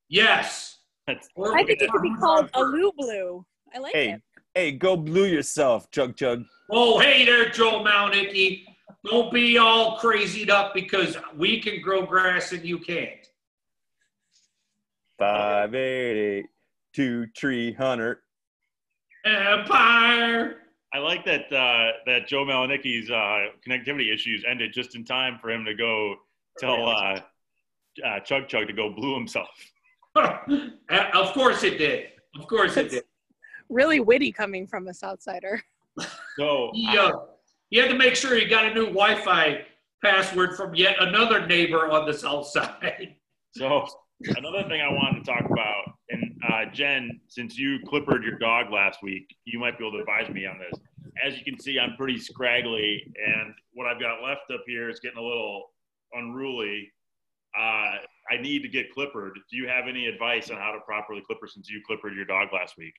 Yes. 0.09 0.79
That's 1.05 1.27
I 1.53 1.63
think 1.63 1.81
it 1.81 1.89
could 1.89 2.01
be 2.01 2.13
called 2.15 2.49
Alu 2.53 2.91
Blue. 2.97 3.45
I 3.73 3.79
like 3.79 3.93
Hey, 3.93 4.11
it. 4.11 4.21
hey, 4.55 4.71
go 4.71 4.97
blue 4.97 5.25
yourself, 5.25 5.89
Chug 5.91 6.15
Chug. 6.17 6.43
Oh, 6.71 6.99
hey 6.99 7.23
there, 7.25 7.49
Joe 7.49 7.83
Malonecki. 7.83 8.63
Don't 9.05 9.31
be 9.33 9.57
all 9.57 9.97
crazied 9.99 10.49
up 10.49 10.73
because 10.73 11.15
we 11.37 11.61
can 11.61 11.81
grow 11.81 12.05
grass 12.05 12.51
and 12.51 12.63
you 12.65 12.77
can't. 12.79 13.25
Five 15.17 15.73
eight 15.75 16.17
eight 16.39 16.45
two 16.93 17.27
three 17.37 17.73
hundred. 17.73 18.17
Empire. 19.25 20.57
I 20.97 20.99
like 20.99 21.23
that 21.25 21.53
uh, 21.53 21.91
that 22.07 22.27
Joe 22.27 22.43
Malonecki's 22.43 23.11
uh, 23.11 23.53
connectivity 23.63 24.11
issues 24.11 24.43
ended 24.49 24.73
just 24.73 24.95
in 24.95 25.05
time 25.05 25.37
for 25.39 25.51
him 25.51 25.63
to 25.63 25.75
go 25.75 26.15
tell 26.57 26.87
uh, 26.87 27.19
uh, 28.03 28.19
Chug 28.21 28.47
Chug 28.47 28.65
to 28.65 28.73
go 28.73 28.89
blue 28.89 29.13
himself. 29.13 29.47
of 30.15 31.33
course 31.35 31.63
it 31.63 31.77
did. 31.77 32.07
Of 32.39 32.47
course 32.47 32.77
it 32.77 32.89
did. 32.89 33.03
Really 33.69 33.99
witty 33.99 34.31
coming 34.31 34.65
from 34.65 34.87
a 34.87 34.91
Southsider. 34.91 35.59
So 36.35 36.71
He, 36.73 36.97
uh, 36.97 37.11
he 37.69 37.77
had 37.77 37.91
to 37.91 37.97
make 37.97 38.15
sure 38.15 38.33
he 38.35 38.45
got 38.45 38.65
a 38.65 38.73
new 38.73 38.87
Wi-Fi 38.87 39.65
password 40.03 40.57
from 40.57 40.73
yet 40.73 40.95
another 40.99 41.45
neighbor 41.45 41.91
on 41.91 42.07
the 42.07 42.13
south 42.13 42.47
side. 42.47 43.17
So 43.51 43.85
another 44.35 44.63
thing 44.67 44.81
I 44.81 44.91
wanted 44.91 45.23
to 45.23 45.31
talk 45.31 45.45
about, 45.45 45.83
and 45.85 45.93
uh, 46.49 46.65
Jen, 46.71 47.19
since 47.27 47.57
you 47.57 47.79
clippered 47.87 48.23
your 48.23 48.37
dog 48.37 48.71
last 48.71 49.01
week, 49.01 49.35
you 49.45 49.59
might 49.59 49.77
be 49.77 49.85
able 49.85 49.97
to 49.97 49.99
advise 49.99 50.29
me 50.29 50.45
on 50.45 50.59
this. 50.59 50.79
As 51.25 51.37
you 51.37 51.43
can 51.43 51.59
see, 51.59 51.79
I'm 51.79 51.95
pretty 51.95 52.19
scraggly, 52.19 53.11
and 53.15 53.53
what 53.73 53.87
I've 53.87 53.99
got 53.99 54.21
left 54.21 54.51
up 54.53 54.61
here 54.67 54.89
is 54.89 54.99
getting 54.99 55.17
a 55.17 55.23
little 55.23 55.71
unruly. 56.13 56.91
Uh, 57.57 57.95
I 58.29 58.37
need 58.39 58.61
to 58.61 58.67
get 58.67 58.93
clippered. 58.93 59.33
Do 59.49 59.57
you 59.57 59.67
have 59.67 59.87
any 59.87 60.05
advice 60.05 60.51
on 60.51 60.57
how 60.57 60.71
to 60.73 60.79
properly 60.81 61.23
clipper 61.25 61.47
since 61.47 61.69
you 61.69 61.81
clippered 61.85 62.15
your 62.15 62.25
dog 62.25 62.49
last 62.53 62.77
week? 62.77 62.93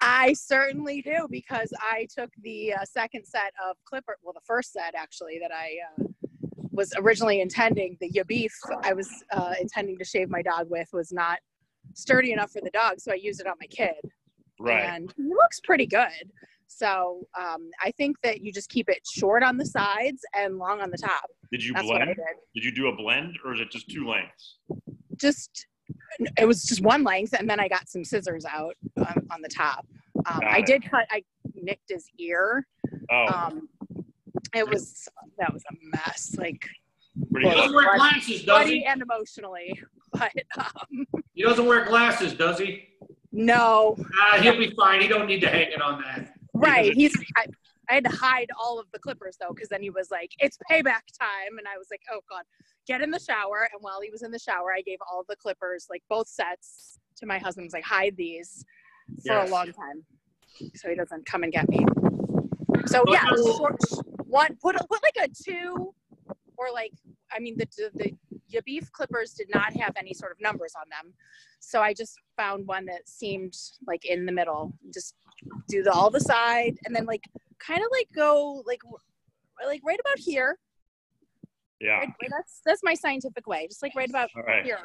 I 0.00 0.32
certainly 0.32 1.00
do 1.02 1.28
because 1.30 1.72
I 1.80 2.08
took 2.14 2.30
the 2.42 2.74
uh, 2.74 2.84
second 2.84 3.24
set 3.24 3.52
of 3.64 3.76
clipper, 3.84 4.16
well, 4.22 4.32
the 4.32 4.40
first 4.44 4.72
set 4.72 4.94
actually 4.94 5.38
that 5.40 5.52
I 5.52 5.76
uh, 5.88 6.08
was 6.72 6.92
originally 6.96 7.40
intending. 7.40 7.96
The 8.00 8.10
Yabif 8.10 8.50
I 8.82 8.92
was 8.92 9.08
uh, 9.30 9.54
intending 9.60 9.98
to 9.98 10.04
shave 10.04 10.30
my 10.30 10.42
dog 10.42 10.68
with 10.70 10.88
was 10.92 11.12
not 11.12 11.38
sturdy 11.94 12.32
enough 12.32 12.50
for 12.52 12.60
the 12.60 12.70
dog, 12.70 12.98
so 13.00 13.12
I 13.12 13.16
used 13.16 13.40
it 13.40 13.46
on 13.46 13.54
my 13.60 13.66
kid, 13.66 13.94
Right. 14.60 14.84
and 14.84 15.12
he 15.16 15.24
looks 15.24 15.60
pretty 15.60 15.86
good. 15.86 16.30
So 16.68 17.26
um, 17.38 17.70
I 17.82 17.90
think 17.92 18.16
that 18.22 18.40
you 18.40 18.50
just 18.52 18.70
keep 18.70 18.88
it 18.88 19.00
short 19.12 19.42
on 19.42 19.56
the 19.58 19.66
sides 19.66 20.22
and 20.34 20.56
long 20.58 20.80
on 20.80 20.90
the 20.90 20.96
top. 20.96 21.24
Did 21.50 21.62
you 21.62 21.74
That's 21.74 21.86
blend? 21.86 22.06
did. 22.06 22.16
Did 22.54 22.64
you 22.64 22.72
do 22.72 22.88
a 22.88 22.96
blend 22.96 23.36
or 23.44 23.52
is 23.52 23.60
it 23.60 23.70
just 23.70 23.90
two 23.90 24.06
lengths? 24.08 24.56
Just 25.20 25.66
it 26.38 26.46
was 26.46 26.64
just 26.64 26.80
one 26.82 27.04
length, 27.04 27.34
and 27.38 27.48
then 27.48 27.60
I 27.60 27.68
got 27.68 27.88
some 27.88 28.04
scissors 28.04 28.44
out 28.46 28.74
on, 28.98 29.26
on 29.30 29.42
the 29.42 29.48
top. 29.48 29.86
Um, 30.26 30.40
I 30.46 30.58
it. 30.58 30.66
did 30.66 30.90
cut. 30.90 31.06
I 31.10 31.22
nicked 31.54 31.90
his 31.90 32.06
ear. 32.18 32.66
Oh, 33.10 33.26
Um, 33.26 33.68
it 34.54 34.66
was 34.68 35.06
that 35.38 35.52
was 35.52 35.62
a 35.70 35.74
mess, 35.90 36.34
like 36.38 36.66
pretty 37.30 37.48
He 37.48 37.54
well, 37.54 37.56
doesn't 37.56 37.72
good. 37.72 37.76
wear 37.84 37.96
glasses, 37.96 38.36
does 38.38 38.44
bloody 38.44 38.84
and 38.86 39.02
emotionally. 39.02 39.78
But 40.18 40.32
um, 40.58 41.06
He 41.34 41.42
doesn't 41.42 41.66
wear 41.66 41.84
glasses, 41.84 42.34
does 42.34 42.58
he? 42.58 42.88
no, 43.32 43.96
Ah, 44.20 44.38
he'll 44.42 44.58
be 44.58 44.70
fine. 44.76 45.00
He 45.00 45.08
don't 45.08 45.26
need 45.26 45.40
to 45.40 45.48
hang 45.48 45.72
it 45.72 45.80
on 45.80 46.00
that. 46.02 46.34
right? 46.54 46.92
He's. 46.92 47.14
I, 47.36 47.46
I 47.88 47.94
had 47.94 48.04
to 48.04 48.10
hide 48.10 48.48
all 48.58 48.78
of 48.78 48.86
the 48.92 48.98
clippers 48.98 49.36
though, 49.40 49.52
because 49.54 49.68
then 49.68 49.82
he 49.82 49.90
was 49.90 50.10
like, 50.10 50.30
"It's 50.38 50.58
payback 50.70 51.04
time," 51.18 51.56
and 51.58 51.66
I 51.66 51.78
was 51.78 51.88
like, 51.90 52.02
"Oh 52.12 52.20
God, 52.28 52.42
get 52.86 53.00
in 53.00 53.10
the 53.10 53.18
shower." 53.18 53.68
And 53.72 53.80
while 53.82 54.00
he 54.02 54.10
was 54.10 54.22
in 54.22 54.30
the 54.30 54.38
shower, 54.38 54.72
I 54.76 54.82
gave 54.82 54.98
all 55.10 55.24
the 55.28 55.36
clippers, 55.36 55.86
like 55.90 56.02
both 56.08 56.28
sets, 56.28 56.98
to 57.16 57.26
my 57.26 57.38
husband. 57.38 57.64
I 57.64 57.66
was 57.66 57.72
like, 57.72 57.84
"Hide 57.84 58.16
these 58.16 58.64
for 59.26 59.36
Yes. 59.36 59.48
a 59.48 59.50
long 59.50 59.72
time, 59.72 60.04
so 60.74 60.88
he 60.90 60.94
doesn't 60.94 61.24
come 61.26 61.42
and 61.42 61.52
get 61.52 61.68
me." 61.68 61.84
So 62.86 63.02
yeah, 63.08 63.24
short, 63.56 63.82
one 64.26 64.56
put 64.60 64.76
a, 64.76 64.86
put 64.86 65.02
like 65.02 65.16
a 65.22 65.28
two, 65.28 65.94
or 66.58 66.70
like 66.72 66.92
I 67.32 67.38
mean 67.40 67.56
the 67.58 67.66
the 67.94 68.12
the 68.52 68.62
beef 68.62 68.90
clippers 68.92 69.32
did 69.32 69.48
not 69.52 69.74
have 69.76 69.94
any 69.96 70.14
sort 70.14 70.32
of 70.32 70.40
numbers 70.40 70.74
on 70.76 70.84
them, 70.88 71.12
so 71.60 71.80
I 71.80 71.94
just 71.94 72.14
found 72.36 72.66
one 72.66 72.86
that 72.86 73.08
seemed 73.08 73.56
like 73.86 74.04
in 74.04 74.26
the 74.26 74.32
middle. 74.32 74.72
Just 74.92 75.14
do 75.68 75.82
the 75.82 75.92
all 75.92 76.10
the 76.10 76.20
side, 76.20 76.76
and 76.84 76.94
then 76.94 77.06
like 77.06 77.24
kind 77.58 77.80
of 77.80 77.88
like 77.90 78.08
go 78.14 78.62
like 78.66 78.80
like 79.66 79.80
right 79.84 80.00
about 80.00 80.18
here. 80.18 80.58
Yeah. 81.80 81.98
Right, 81.98 82.12
that's 82.30 82.60
that's 82.64 82.82
my 82.82 82.94
scientific 82.94 83.46
way. 83.46 83.66
Just 83.68 83.82
like 83.82 83.94
right 83.96 84.08
about 84.08 84.30
right. 84.46 84.64
here. 84.64 84.78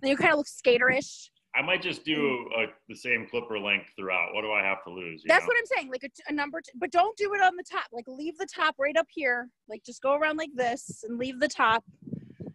Then 0.00 0.10
you 0.10 0.16
kind 0.16 0.32
of 0.32 0.38
look 0.38 0.46
skaterish. 0.46 1.28
I 1.56 1.62
might 1.62 1.82
just 1.82 2.04
do 2.04 2.48
uh 2.58 2.66
the 2.88 2.96
same 2.96 3.26
clipper 3.30 3.58
length 3.58 3.90
throughout. 3.96 4.34
What 4.34 4.42
do 4.42 4.52
I 4.52 4.62
have 4.62 4.82
to 4.84 4.90
lose? 4.90 5.22
you 5.24 5.28
That's 5.28 5.42
know? 5.42 5.48
what 5.48 5.56
I'm 5.58 5.66
saying. 5.66 5.90
Like 5.90 6.04
a, 6.04 6.10
a 6.28 6.32
number, 6.32 6.60
t- 6.60 6.72
but 6.76 6.90
don't 6.90 7.16
do 7.16 7.32
it 7.34 7.40
on 7.40 7.56
the 7.56 7.64
top. 7.68 7.86
Like 7.92 8.06
leave 8.08 8.36
the 8.38 8.46
top 8.46 8.74
right 8.78 8.96
up 8.96 9.06
here. 9.08 9.48
Like 9.68 9.84
just 9.84 10.02
go 10.02 10.14
around 10.14 10.36
like 10.36 10.50
this 10.54 11.04
and 11.08 11.18
leave 11.18 11.40
the 11.40 11.48
top. 11.48 11.84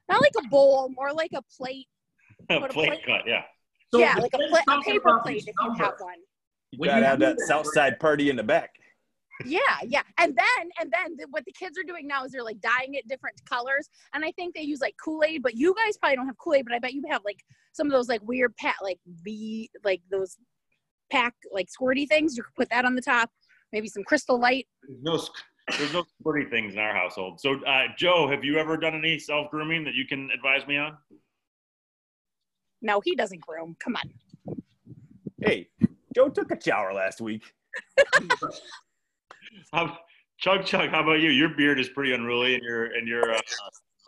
Not 0.09 0.21
like 0.21 0.33
a 0.43 0.47
bowl, 0.47 0.91
more 0.95 1.13
like 1.13 1.31
a 1.33 1.41
plate. 1.41 1.87
a 2.49 2.59
plate 2.67 2.71
plate- 2.71 3.05
cut. 3.05 3.21
Yeah. 3.25 3.43
So 3.91 3.99
yeah, 3.99 4.15
like 4.15 4.33
a, 4.33 4.37
thing 4.37 4.49
pla- 4.49 4.75
a 4.75 4.81
paper 4.81 5.19
plate 5.23 5.47
if 5.47 5.47
you 5.47 5.73
have 5.77 5.95
one. 5.99 6.13
You 6.71 6.85
gotta 6.85 6.99
you 6.99 7.05
have 7.05 7.19
that 7.19 7.37
that, 7.37 7.47
south 7.47 7.67
side 7.73 7.99
party 7.99 8.29
in 8.29 8.35
the 8.35 8.43
back. 8.43 8.71
Yeah, 9.45 9.59
yeah. 9.83 10.01
And 10.17 10.35
then 10.35 10.69
and 10.79 10.91
then 10.91 11.15
the, 11.17 11.25
what 11.31 11.45
the 11.45 11.51
kids 11.53 11.77
are 11.77 11.83
doing 11.83 12.07
now 12.07 12.25
is 12.25 12.31
they're 12.31 12.43
like 12.43 12.59
dyeing 12.59 12.95
it 12.95 13.07
different 13.07 13.35
colors. 13.45 13.89
And 14.13 14.23
I 14.23 14.31
think 14.33 14.53
they 14.53 14.61
use 14.61 14.81
like 14.81 14.95
Kool-Aid, 15.03 15.41
but 15.41 15.55
you 15.55 15.73
guys 15.75 15.97
probably 15.97 16.17
don't 16.17 16.27
have 16.27 16.37
Kool-Aid, 16.37 16.65
but 16.65 16.73
I 16.75 16.79
bet 16.79 16.93
you 16.93 17.03
have 17.09 17.21
like 17.25 17.39
some 17.73 17.87
of 17.87 17.93
those 17.93 18.09
like 18.09 18.21
weird 18.23 18.55
pat 18.57 18.75
like 18.83 18.99
V 19.23 19.69
like 19.83 20.01
those 20.11 20.37
pack 21.11 21.33
like 21.51 21.67
squirty 21.67 22.07
things. 22.07 22.35
You 22.37 22.43
could 22.43 22.55
put 22.55 22.69
that 22.69 22.85
on 22.85 22.95
the 22.95 23.01
top. 23.01 23.31
Maybe 23.71 23.87
some 23.87 24.03
crystal 24.03 24.39
light. 24.39 24.67
There's 24.83 25.01
no 25.01 25.17
sc- 25.17 25.43
there's 25.77 25.93
no 25.93 26.05
pretty 26.23 26.49
things 26.49 26.73
in 26.73 26.79
our 26.79 26.93
household. 26.93 27.39
So 27.39 27.63
uh, 27.65 27.87
Joe, 27.97 28.29
have 28.29 28.43
you 28.43 28.57
ever 28.57 28.77
done 28.77 28.95
any 28.95 29.19
self 29.19 29.51
grooming 29.51 29.83
that 29.85 29.93
you 29.93 30.05
can 30.05 30.29
advise 30.31 30.65
me 30.67 30.77
on? 30.77 30.97
No, 32.81 33.01
he 33.03 33.15
doesn't 33.15 33.41
groom. 33.41 33.75
Come 33.79 33.95
on. 33.95 34.57
Hey, 35.41 35.69
Joe 36.15 36.29
took 36.29 36.51
a 36.51 36.61
shower 36.61 36.93
last 36.93 37.21
week. 37.21 37.43
How, 39.73 39.97
Chug 40.37 40.65
Chug, 40.65 40.89
how 40.89 41.01
about 41.03 41.19
you? 41.19 41.29
Your 41.29 41.49
beard 41.49 41.79
is 41.79 41.89
pretty 41.89 42.13
unruly, 42.13 42.55
and 42.55 42.63
your 42.63 42.85
and 42.85 43.07
your 43.07 43.33
uh, 43.33 43.39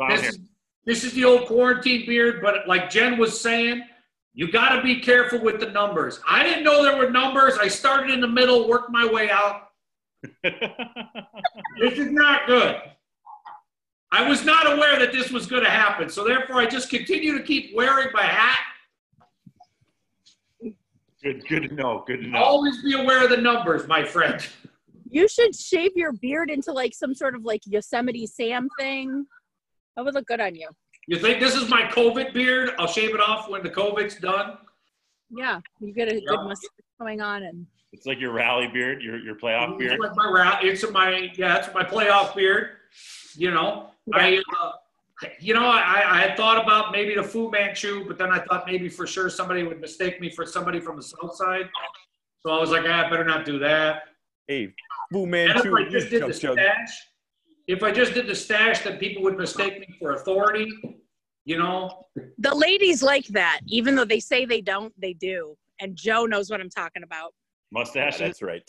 This 0.09 0.29
is, 0.29 0.39
this 0.85 1.03
is 1.03 1.13
the 1.13 1.25
old 1.25 1.45
quarantine 1.45 2.05
beard, 2.05 2.41
but 2.41 2.67
like 2.67 2.89
Jen 2.89 3.17
was 3.17 3.39
saying, 3.39 3.83
you 4.33 4.49
got 4.49 4.75
to 4.75 4.81
be 4.81 5.01
careful 5.01 5.39
with 5.39 5.59
the 5.59 5.69
numbers. 5.69 6.21
I 6.27 6.43
didn't 6.43 6.63
know 6.63 6.83
there 6.83 6.97
were 6.97 7.09
numbers. 7.09 7.57
I 7.59 7.67
started 7.67 8.11
in 8.11 8.21
the 8.21 8.27
middle, 8.27 8.69
worked 8.69 8.91
my 8.91 9.05
way 9.05 9.29
out. 9.29 9.70
This 10.43 11.93
is 11.97 12.11
not 12.11 12.45
good. 12.47 12.81
I 14.11 14.27
was 14.27 14.43
not 14.43 14.71
aware 14.71 14.99
that 14.99 15.11
this 15.13 15.31
was 15.31 15.47
going 15.47 15.63
to 15.63 15.69
happen, 15.69 16.09
so 16.09 16.23
therefore 16.25 16.57
I 16.57 16.65
just 16.65 16.89
continue 16.89 17.37
to 17.37 17.43
keep 17.43 17.75
wearing 17.75 18.09
my 18.13 18.23
hat. 18.23 18.59
good, 21.23 21.47
good 21.47 21.69
to 21.69 21.75
know. 21.75 22.03
Good 22.05 22.21
to 22.21 22.27
know. 22.27 22.37
Always 22.43 22.83
be 22.83 22.93
aware 22.93 23.23
of 23.23 23.29
the 23.29 23.37
numbers, 23.37 23.87
my 23.87 24.03
friend. 24.03 24.45
You 25.09 25.27
should 25.27 25.55
shave 25.55 25.91
your 25.95 26.11
beard 26.13 26.49
into 26.49 26.71
like 26.71 26.93
some 26.93 27.13
sort 27.13 27.35
of 27.35 27.43
like 27.43 27.61
Yosemite 27.65 28.27
Sam 28.27 28.67
thing. 28.79 29.25
That 29.95 30.05
would 30.05 30.13
look 30.13 30.27
good 30.27 30.41
on 30.41 30.55
you. 30.55 30.69
You 31.07 31.17
think 31.19 31.39
this 31.39 31.55
is 31.55 31.67
my 31.69 31.83
COVID 31.83 32.33
beard? 32.33 32.71
I'll 32.79 32.87
shave 32.87 33.13
it 33.15 33.19
off 33.19 33.49
when 33.49 33.63
the 33.63 33.69
COVID's 33.69 34.15
done. 34.15 34.57
Yeah, 35.29 35.59
you 35.79 35.93
get 35.93 36.09
a 36.09 36.13
good 36.13 36.23
Yeah. 36.29 36.43
mustache 36.43 36.69
going 36.99 37.21
on, 37.21 37.43
and 37.43 37.65
It's 37.93 38.05
like 38.05 38.19
your 38.19 38.31
rally 38.31 38.67
beard, 38.67 39.01
your 39.01 39.17
your 39.17 39.35
playoff 39.35 39.77
beard. 39.77 39.93
It's 39.93 40.01
like 40.01 40.15
my 40.15 40.29
ra- 40.29 40.59
It's 40.61 40.89
my 40.91 41.29
yeah, 41.35 41.57
it's 41.57 41.73
my 41.73 41.83
playoff 41.83 42.35
beard. 42.35 42.69
You 43.35 43.51
know, 43.51 43.89
I 44.13 44.41
uh, 44.61 44.71
you 45.39 45.53
know 45.53 45.65
I, 45.65 46.03
I 46.07 46.21
had 46.21 46.37
thought 46.37 46.61
about 46.61 46.93
maybe 46.93 47.15
the 47.15 47.23
Fu 47.23 47.51
Manchu, 47.51 48.05
but 48.07 48.17
then 48.17 48.31
I 48.31 48.39
thought 48.39 48.65
maybe 48.65 48.87
for 48.87 49.05
sure 49.05 49.29
somebody 49.29 49.63
would 49.63 49.81
mistake 49.81 50.21
me 50.21 50.29
for 50.29 50.45
somebody 50.45 50.79
from 50.79 50.95
the 50.95 51.03
South 51.03 51.35
Side. 51.35 51.69
So 52.39 52.49
I 52.51 52.59
was 52.59 52.71
like, 52.71 52.83
ah, 52.87 53.05
I 53.05 53.09
better 53.09 53.25
not 53.25 53.45
do 53.45 53.59
that. 53.59 54.03
Hey, 54.47 54.73
Fu 55.11 55.25
And 55.25 55.35
if 55.35 55.65
I 55.65 55.89
just 55.89 56.09
did 56.09 56.23
the 56.23 56.33
chug 56.33 56.41
chug. 56.41 56.59
stash, 56.59 57.07
if 57.67 57.83
I 57.83 57.91
just 57.91 58.13
did 58.13 58.25
the 58.25 58.35
stash, 58.35 58.81
then 58.81 58.97
people 58.97 59.21
would 59.23 59.37
mistake 59.37 59.79
me 59.81 59.95
for 59.99 60.13
authority. 60.13 60.71
You 61.43 61.57
know, 61.57 62.05
the 62.37 62.55
ladies 62.55 63.03
like 63.03 63.25
that. 63.27 63.59
Even 63.67 63.95
though 63.95 64.05
they 64.05 64.19
say 64.21 64.45
they 64.45 64.61
don't, 64.61 64.93
they 64.97 65.13
do. 65.13 65.57
And 65.81 65.95
Joe 65.95 66.25
knows 66.25 66.49
what 66.49 66.61
I'm 66.61 66.69
talking 66.69 67.03
about. 67.03 67.33
Mustaches. 67.71 68.19
That's 68.19 68.41
right. 68.41 68.63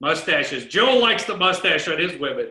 mustaches. 0.00 0.64
Joe 0.66 0.96
likes 0.98 1.24
the 1.24 1.36
mustache 1.36 1.86
on 1.88 1.98
his 1.98 2.18
women. 2.18 2.50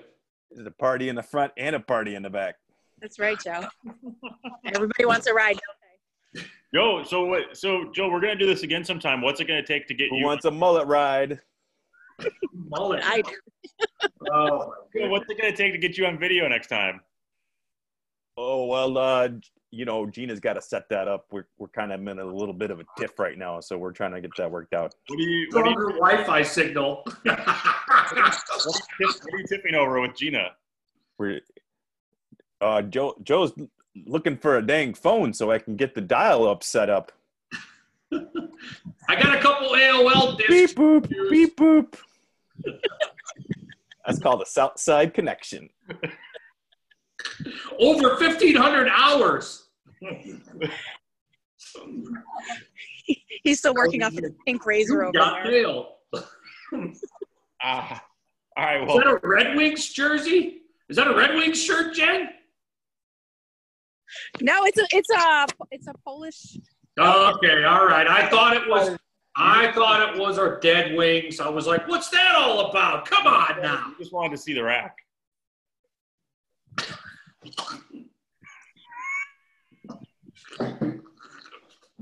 There's 0.51 0.67
a 0.67 0.71
party 0.71 1.09
in 1.09 1.15
the 1.15 1.23
front 1.23 1.51
and 1.57 1.75
a 1.75 1.79
party 1.79 2.15
in 2.15 2.23
the 2.23 2.29
back. 2.29 2.55
That's 3.01 3.17
right, 3.19 3.37
Joe. 3.43 3.65
Everybody 4.65 5.05
wants 5.05 5.27
a 5.27 5.33
ride, 5.33 5.53
don't 5.55 6.43
they? 6.43 6.43
Joe, 6.73 7.03
so 7.03 7.25
what? 7.25 7.57
So 7.57 7.91
Joe, 7.93 8.09
we're 8.09 8.21
gonna 8.21 8.35
do 8.35 8.45
this 8.45 8.63
again 8.63 8.83
sometime. 8.85 9.21
What's 9.21 9.39
it 9.41 9.45
gonna 9.45 9.65
take 9.65 9.87
to 9.87 9.93
get 9.93 10.09
Who 10.09 10.17
you? 10.17 10.25
wants 10.25 10.45
a 10.45 10.51
mullet 10.51 10.87
ride? 10.87 11.39
Mullet. 12.53 13.01
I 13.03 13.21
do. 13.21 13.31
Oh, 14.31 14.71
what's 14.93 15.25
it 15.29 15.37
gonna 15.41 15.55
take 15.55 15.73
to 15.73 15.79
get 15.79 15.97
you 15.97 16.05
on 16.05 16.19
video 16.19 16.47
next 16.47 16.67
time? 16.67 17.01
Oh 18.37 18.65
well, 18.67 18.97
uh, 18.97 19.29
you 19.71 19.85
know, 19.85 20.05
Gina's 20.05 20.39
got 20.39 20.53
to 20.53 20.61
set 20.61 20.89
that 20.89 21.07
up. 21.07 21.25
We're 21.31 21.47
we're 21.57 21.69
kind 21.69 21.91
of 21.91 22.05
in 22.05 22.19
a 22.19 22.25
little 22.25 22.53
bit 22.53 22.71
of 22.71 22.79
a 22.79 22.83
tiff 22.97 23.17
right 23.17 23.37
now, 23.37 23.59
so 23.61 23.77
we're 23.77 23.93
trying 23.93 24.11
to 24.11 24.21
get 24.21 24.31
that 24.37 24.51
worked 24.51 24.73
out. 24.73 24.93
What 25.07 25.17
do 25.17 25.23
you 25.23 25.47
what 25.51 25.63
do 25.63 25.69
you, 25.69 25.75
Wi-Fi 25.99 26.41
signal. 26.43 27.03
what 27.05 27.39
are 27.39 28.17
you 28.17 28.23
tip- 28.23 29.23
what 29.23 29.33
are 29.33 29.37
you 29.37 29.45
tipping 29.47 29.75
over 29.75 30.01
with 30.01 30.15
Gina? 30.15 30.51
We're 31.17 31.41
uh, 32.59 32.81
Joe 32.83 33.15
Joe's 33.23 33.53
looking 34.05 34.37
for 34.37 34.57
a 34.57 34.65
dang 34.65 34.93
phone 34.93 35.33
so 35.33 35.51
I 35.51 35.59
can 35.59 35.75
get 35.75 35.95
the 35.95 36.01
dial 36.01 36.47
up 36.47 36.63
set 36.63 36.89
up. 36.89 37.11
I 38.13 39.15
got 39.21 39.35
a 39.35 39.41
couple 39.41 39.69
AOL 39.69 40.37
Beep 40.37 40.47
discs. 40.47 40.73
boop, 40.77 41.09
beep 41.29 41.55
boop. 41.55 41.95
That's 44.05 44.19
called 44.19 44.41
a 44.41 44.45
South 44.45 44.79
Side 44.79 45.13
connection. 45.13 45.69
Over 47.79 48.09
1,500 48.15 48.87
hours. 48.89 49.67
He's 53.43 53.59
still 53.59 53.73
working 53.73 54.03
off 54.03 54.13
his 54.13 54.31
pink 54.45 54.65
razor 54.65 54.95
You 54.95 55.01
over 55.03 55.11
got 55.11 55.43
there. 55.43 55.51
mail. 55.51 55.97
Ah, 57.63 58.03
all 58.57 58.65
right. 58.65 58.87
Well, 58.87 58.97
Is 58.97 59.03
that 59.03 59.19
a 59.23 59.27
Red 59.27 59.55
Wings 59.55 59.89
jersey? 59.89 60.61
Is 60.89 60.97
that 60.97 61.05
a 61.07 61.15
Red 61.15 61.35
Wings 61.35 61.61
shirt, 61.61 61.93
Jen? 61.93 62.29
No, 64.41 64.63
it's 64.65 64.79
a 64.79 64.87
it's 64.91 65.09
a 65.11 65.45
it's 65.69 65.85
a 65.87 65.93
Polish. 66.03 66.57
Okay, 66.97 67.63
all 67.65 67.85
right. 67.85 68.07
I 68.07 68.27
thought 68.29 68.55
it 68.57 68.67
was. 68.67 68.97
I 69.37 69.71
thought 69.73 70.09
it 70.15 70.19
was 70.19 70.39
our 70.39 70.59
Dead 70.59 70.97
Wings. 70.97 71.39
I 71.39 71.49
was 71.49 71.67
like, 71.67 71.87
"What's 71.87 72.09
that 72.09 72.33
all 72.35 72.71
about?" 72.71 73.05
Come 73.05 73.27
on 73.27 73.61
now. 73.61 73.93
we 73.95 74.03
just 74.03 74.11
wanted 74.11 74.31
to 74.31 74.37
see 74.41 74.53
the 74.53 74.63
rack. 74.63 74.97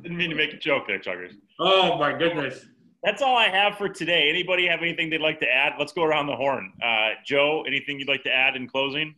Didn't 0.02 0.18
mean 0.18 0.30
to 0.30 0.36
make 0.36 0.54
a 0.54 0.58
joke 0.58 0.84
there, 0.88 1.00
Chuggers. 1.00 1.34
Oh 1.60 1.98
my 1.98 2.18
goodness. 2.18 2.66
That's 3.04 3.22
all 3.22 3.38
I 3.38 3.48
have 3.48 3.78
for 3.78 3.88
today. 3.88 4.30
Anybody 4.30 4.68
have 4.68 4.82
anything 4.82 5.10
they'd 5.10 5.22
like 5.22 5.40
to 5.40 5.50
add? 5.50 5.74
Let's 5.80 5.94
go 5.94 6.04
around 6.04 6.28
the 6.28 6.36
horn. 6.36 6.74
Uh, 6.84 7.12
Joe, 7.26 7.64
anything 7.66 8.00
you'd 8.00 8.10
like 8.10 8.24
to 8.24 8.34
add 8.34 8.56
in 8.56 8.68
closing? 8.68 9.16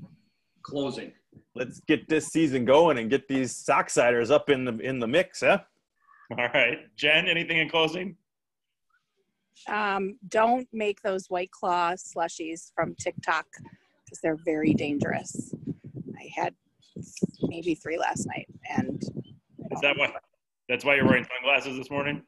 Closing. 0.61 1.11
Let's 1.55 1.79
get 1.81 2.07
this 2.07 2.27
season 2.27 2.65
going 2.65 2.99
and 2.99 3.09
get 3.09 3.27
these 3.27 3.53
Socksiders 3.53 4.31
up 4.31 4.49
in 4.49 4.65
the 4.65 4.77
in 4.77 4.99
the 4.99 5.07
mix, 5.07 5.41
huh? 5.41 5.59
All 6.37 6.47
right. 6.53 6.79
Jen, 6.95 7.27
anything 7.27 7.57
in 7.57 7.69
closing? 7.69 8.15
Um, 9.67 10.17
don't 10.29 10.67
make 10.71 11.01
those 11.01 11.27
white 11.29 11.51
claw 11.51 11.93
slushies 11.93 12.71
from 12.73 12.95
TikTok 12.95 13.45
because 14.05 14.19
they're 14.21 14.39
very 14.45 14.73
dangerous. 14.73 15.53
I 16.21 16.29
had 16.35 16.53
maybe 17.41 17.75
three 17.75 17.97
last 17.97 18.27
night, 18.27 18.47
and 18.69 19.01
Is 19.71 19.81
that 19.81 19.97
why? 19.97 20.11
That's 20.69 20.85
why 20.85 20.95
you're 20.95 21.05
wearing 21.07 21.25
sunglasses 21.25 21.77
this 21.77 21.89
morning. 21.89 22.21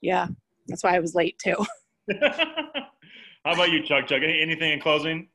yeah, 0.00 0.28
that's 0.68 0.84
why 0.84 0.94
I 0.94 1.00
was 1.00 1.14
late 1.14 1.38
too. 1.38 1.56
How 2.20 3.52
about 3.52 3.70
you, 3.70 3.82
Chuck? 3.82 4.06
Chuck, 4.06 4.22
any, 4.22 4.40
anything 4.40 4.72
in 4.72 4.80
closing? 4.80 5.28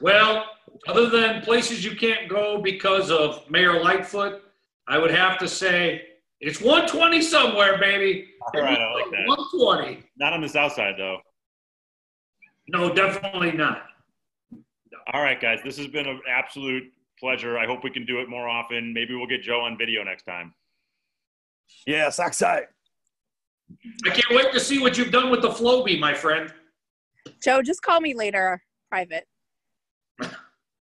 Well, 0.00 0.46
other 0.86 1.08
than 1.08 1.42
places 1.42 1.84
you 1.84 1.96
can't 1.96 2.28
go 2.28 2.60
because 2.60 3.10
of 3.10 3.48
Mayor 3.50 3.80
Lightfoot, 3.80 4.42
I 4.86 4.98
would 4.98 5.10
have 5.10 5.38
to 5.38 5.48
say 5.48 6.02
it's 6.40 6.60
120 6.60 7.20
somewhere, 7.20 7.78
baby. 7.78 8.28
All 8.54 8.62
right, 8.62 8.78
I 8.78 8.92
like 8.94 9.10
that. 9.10 9.26
120. 9.26 10.04
Not 10.18 10.32
on 10.32 10.40
the 10.40 10.48
south 10.48 10.72
side, 10.72 10.94
though. 10.96 11.18
No, 12.68 12.92
definitely 12.94 13.52
not. 13.52 13.82
All 15.12 15.22
right, 15.22 15.40
guys, 15.40 15.60
this 15.64 15.76
has 15.78 15.86
been 15.86 16.06
an 16.06 16.20
absolute 16.28 16.84
pleasure. 17.18 17.58
I 17.58 17.66
hope 17.66 17.82
we 17.82 17.90
can 17.90 18.04
do 18.04 18.20
it 18.20 18.28
more 18.28 18.48
often. 18.48 18.92
Maybe 18.92 19.14
we'll 19.14 19.26
get 19.26 19.42
Joe 19.42 19.60
on 19.60 19.78
video 19.78 20.04
next 20.04 20.24
time. 20.24 20.54
Yeah, 21.86 22.08
Sockside. 22.08 22.64
I 24.06 24.10
can't 24.10 24.30
wait 24.30 24.52
to 24.52 24.60
see 24.60 24.78
what 24.80 24.96
you've 24.98 25.10
done 25.10 25.30
with 25.30 25.42
the 25.42 25.48
Floby, 25.48 25.98
my 25.98 26.12
friend. 26.14 26.52
Joe, 27.42 27.62
just 27.62 27.82
call 27.82 28.00
me 28.00 28.14
later, 28.14 28.62
private. 28.90 29.26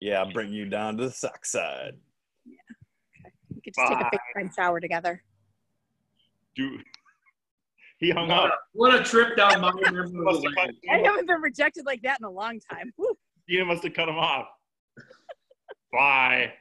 Yeah, 0.02 0.20
I'll 0.20 0.32
bring 0.32 0.52
you 0.52 0.66
down 0.66 0.98
to 0.98 1.06
the 1.06 1.10
Sockside. 1.10 1.94
We 2.46 3.62
could 3.62 3.74
just 3.74 3.88
take 3.90 4.00
a 4.00 4.10
big 4.12 4.20
time 4.36 4.52
shower 4.56 4.80
together. 4.80 5.24
Do 6.56 6.78
he 7.98 8.12
hung 8.12 8.28
What 8.28 8.38
up? 8.38 8.52
a, 8.52 8.58
what 8.74 8.94
a 8.94 9.04
trip 9.04 9.36
down 9.38 9.62
my 9.62 9.72
memory 9.82 10.12
Must 10.12 10.44
have 10.46 10.54
cut, 10.54 10.66
lane. 10.66 10.76
I 10.92 10.98
haven't 10.98 11.26
been 11.28 11.42
rejected 11.42 11.86
like 11.88 12.02
that 12.04 12.20
in 12.20 12.26
a 12.26 12.30
long 12.30 12.60
time. 12.72 12.92
Whew. 12.98 13.18
Ian 13.50 13.68
must 13.68 13.84
have 13.84 13.94
cut 13.94 14.10
him 14.10 14.18
off. 14.18 14.48
Bye. 15.92 16.54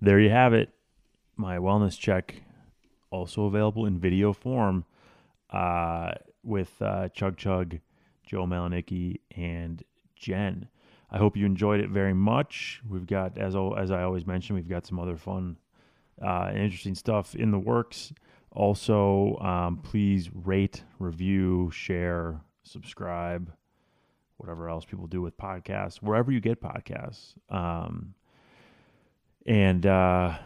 There 0.00 0.20
you 0.20 0.30
have 0.30 0.52
it. 0.52 0.70
My 1.36 1.58
wellness 1.58 1.98
check, 1.98 2.42
also 3.10 3.44
available 3.44 3.86
in 3.86 3.98
video 3.98 4.32
form, 4.32 4.84
uh, 5.50 6.12
with 6.42 6.70
uh, 6.80 7.08
Chug 7.08 7.36
Chug, 7.36 7.78
Joe 8.26 8.46
Malonecki, 8.46 9.20
and 9.36 9.82
Jen. 10.16 10.68
I 11.10 11.18
hope 11.18 11.36
you 11.36 11.46
enjoyed 11.46 11.80
it 11.80 11.90
very 11.90 12.14
much. 12.14 12.82
We've 12.88 13.06
got, 13.06 13.38
as 13.38 13.54
as 13.56 13.90
I 13.90 14.02
always 14.02 14.26
mention, 14.26 14.56
we've 14.56 14.68
got 14.68 14.86
some 14.86 14.98
other 14.98 15.16
fun 15.16 15.56
uh, 16.20 16.50
interesting 16.54 16.94
stuff 16.94 17.34
in 17.34 17.50
the 17.50 17.58
works. 17.58 18.12
Also, 18.52 19.36
um, 19.38 19.78
please 19.78 20.30
rate, 20.32 20.82
review, 20.98 21.70
share, 21.72 22.40
subscribe, 22.64 23.52
whatever 24.38 24.68
else 24.68 24.84
people 24.84 25.06
do 25.06 25.20
with 25.20 25.36
podcasts, 25.36 25.96
wherever 25.96 26.32
you 26.32 26.40
get 26.40 26.62
podcasts. 26.62 27.34
Um, 27.50 28.14
and 29.46 29.84
uh, 29.84 30.38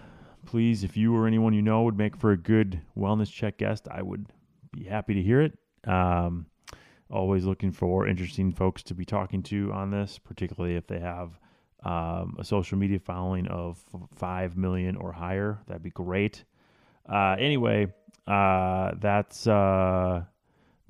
please, 0.44 0.82
if 0.82 0.96
you 0.96 1.14
or 1.14 1.26
anyone 1.26 1.52
you 1.52 1.62
know 1.62 1.82
would 1.84 1.96
make 1.96 2.16
for 2.16 2.32
a 2.32 2.36
good 2.36 2.80
wellness 2.96 3.32
check 3.32 3.58
guest, 3.58 3.86
I 3.90 4.02
would 4.02 4.26
be 4.72 4.84
happy 4.84 5.14
to 5.14 5.22
hear 5.22 5.42
it. 5.42 5.58
Um, 5.86 6.46
always 7.10 7.44
looking 7.44 7.72
for 7.72 8.06
interesting 8.06 8.52
folks 8.52 8.82
to 8.84 8.94
be 8.94 9.04
talking 9.04 9.42
to 9.44 9.70
on 9.72 9.90
this, 9.90 10.18
particularly 10.18 10.76
if 10.76 10.86
they 10.86 10.98
have 10.98 11.38
um, 11.84 12.36
a 12.38 12.44
social 12.44 12.78
media 12.78 12.98
following 12.98 13.46
of 13.48 13.82
5 14.14 14.56
million 14.56 14.96
or 14.96 15.12
higher. 15.12 15.60
That'd 15.66 15.82
be 15.82 15.90
great. 15.90 16.44
Uh, 17.06 17.36
anyway, 17.38 17.92
uh, 18.26 18.92
that's 18.98 19.46
uh, 19.46 20.22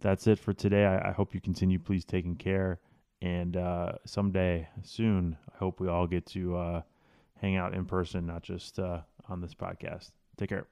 that's 0.01 0.27
it 0.27 0.38
for 0.38 0.53
today. 0.53 0.85
I, 0.85 1.09
I 1.09 1.12
hope 1.12 1.35
you 1.35 1.41
continue, 1.41 1.79
please, 1.79 2.05
taking 2.05 2.37
care. 2.37 2.79
And 3.23 3.57
uh, 3.57 3.93
someday 4.05 4.69
soon, 4.83 5.37
I 5.55 5.59
hope 5.59 5.79
we 5.79 5.89
all 5.89 6.09
get 6.09 6.27
to 6.27 6.57
uh, 6.57 6.83
hang 7.41 7.57
out 7.57 7.73
in 7.73 7.85
person, 7.85 8.27
not 8.27 8.43
just 8.43 8.81
uh, 8.81 9.03
on 9.29 9.41
this 9.41 9.55
podcast. 9.55 10.11
Take 10.37 10.49
care. 10.49 10.67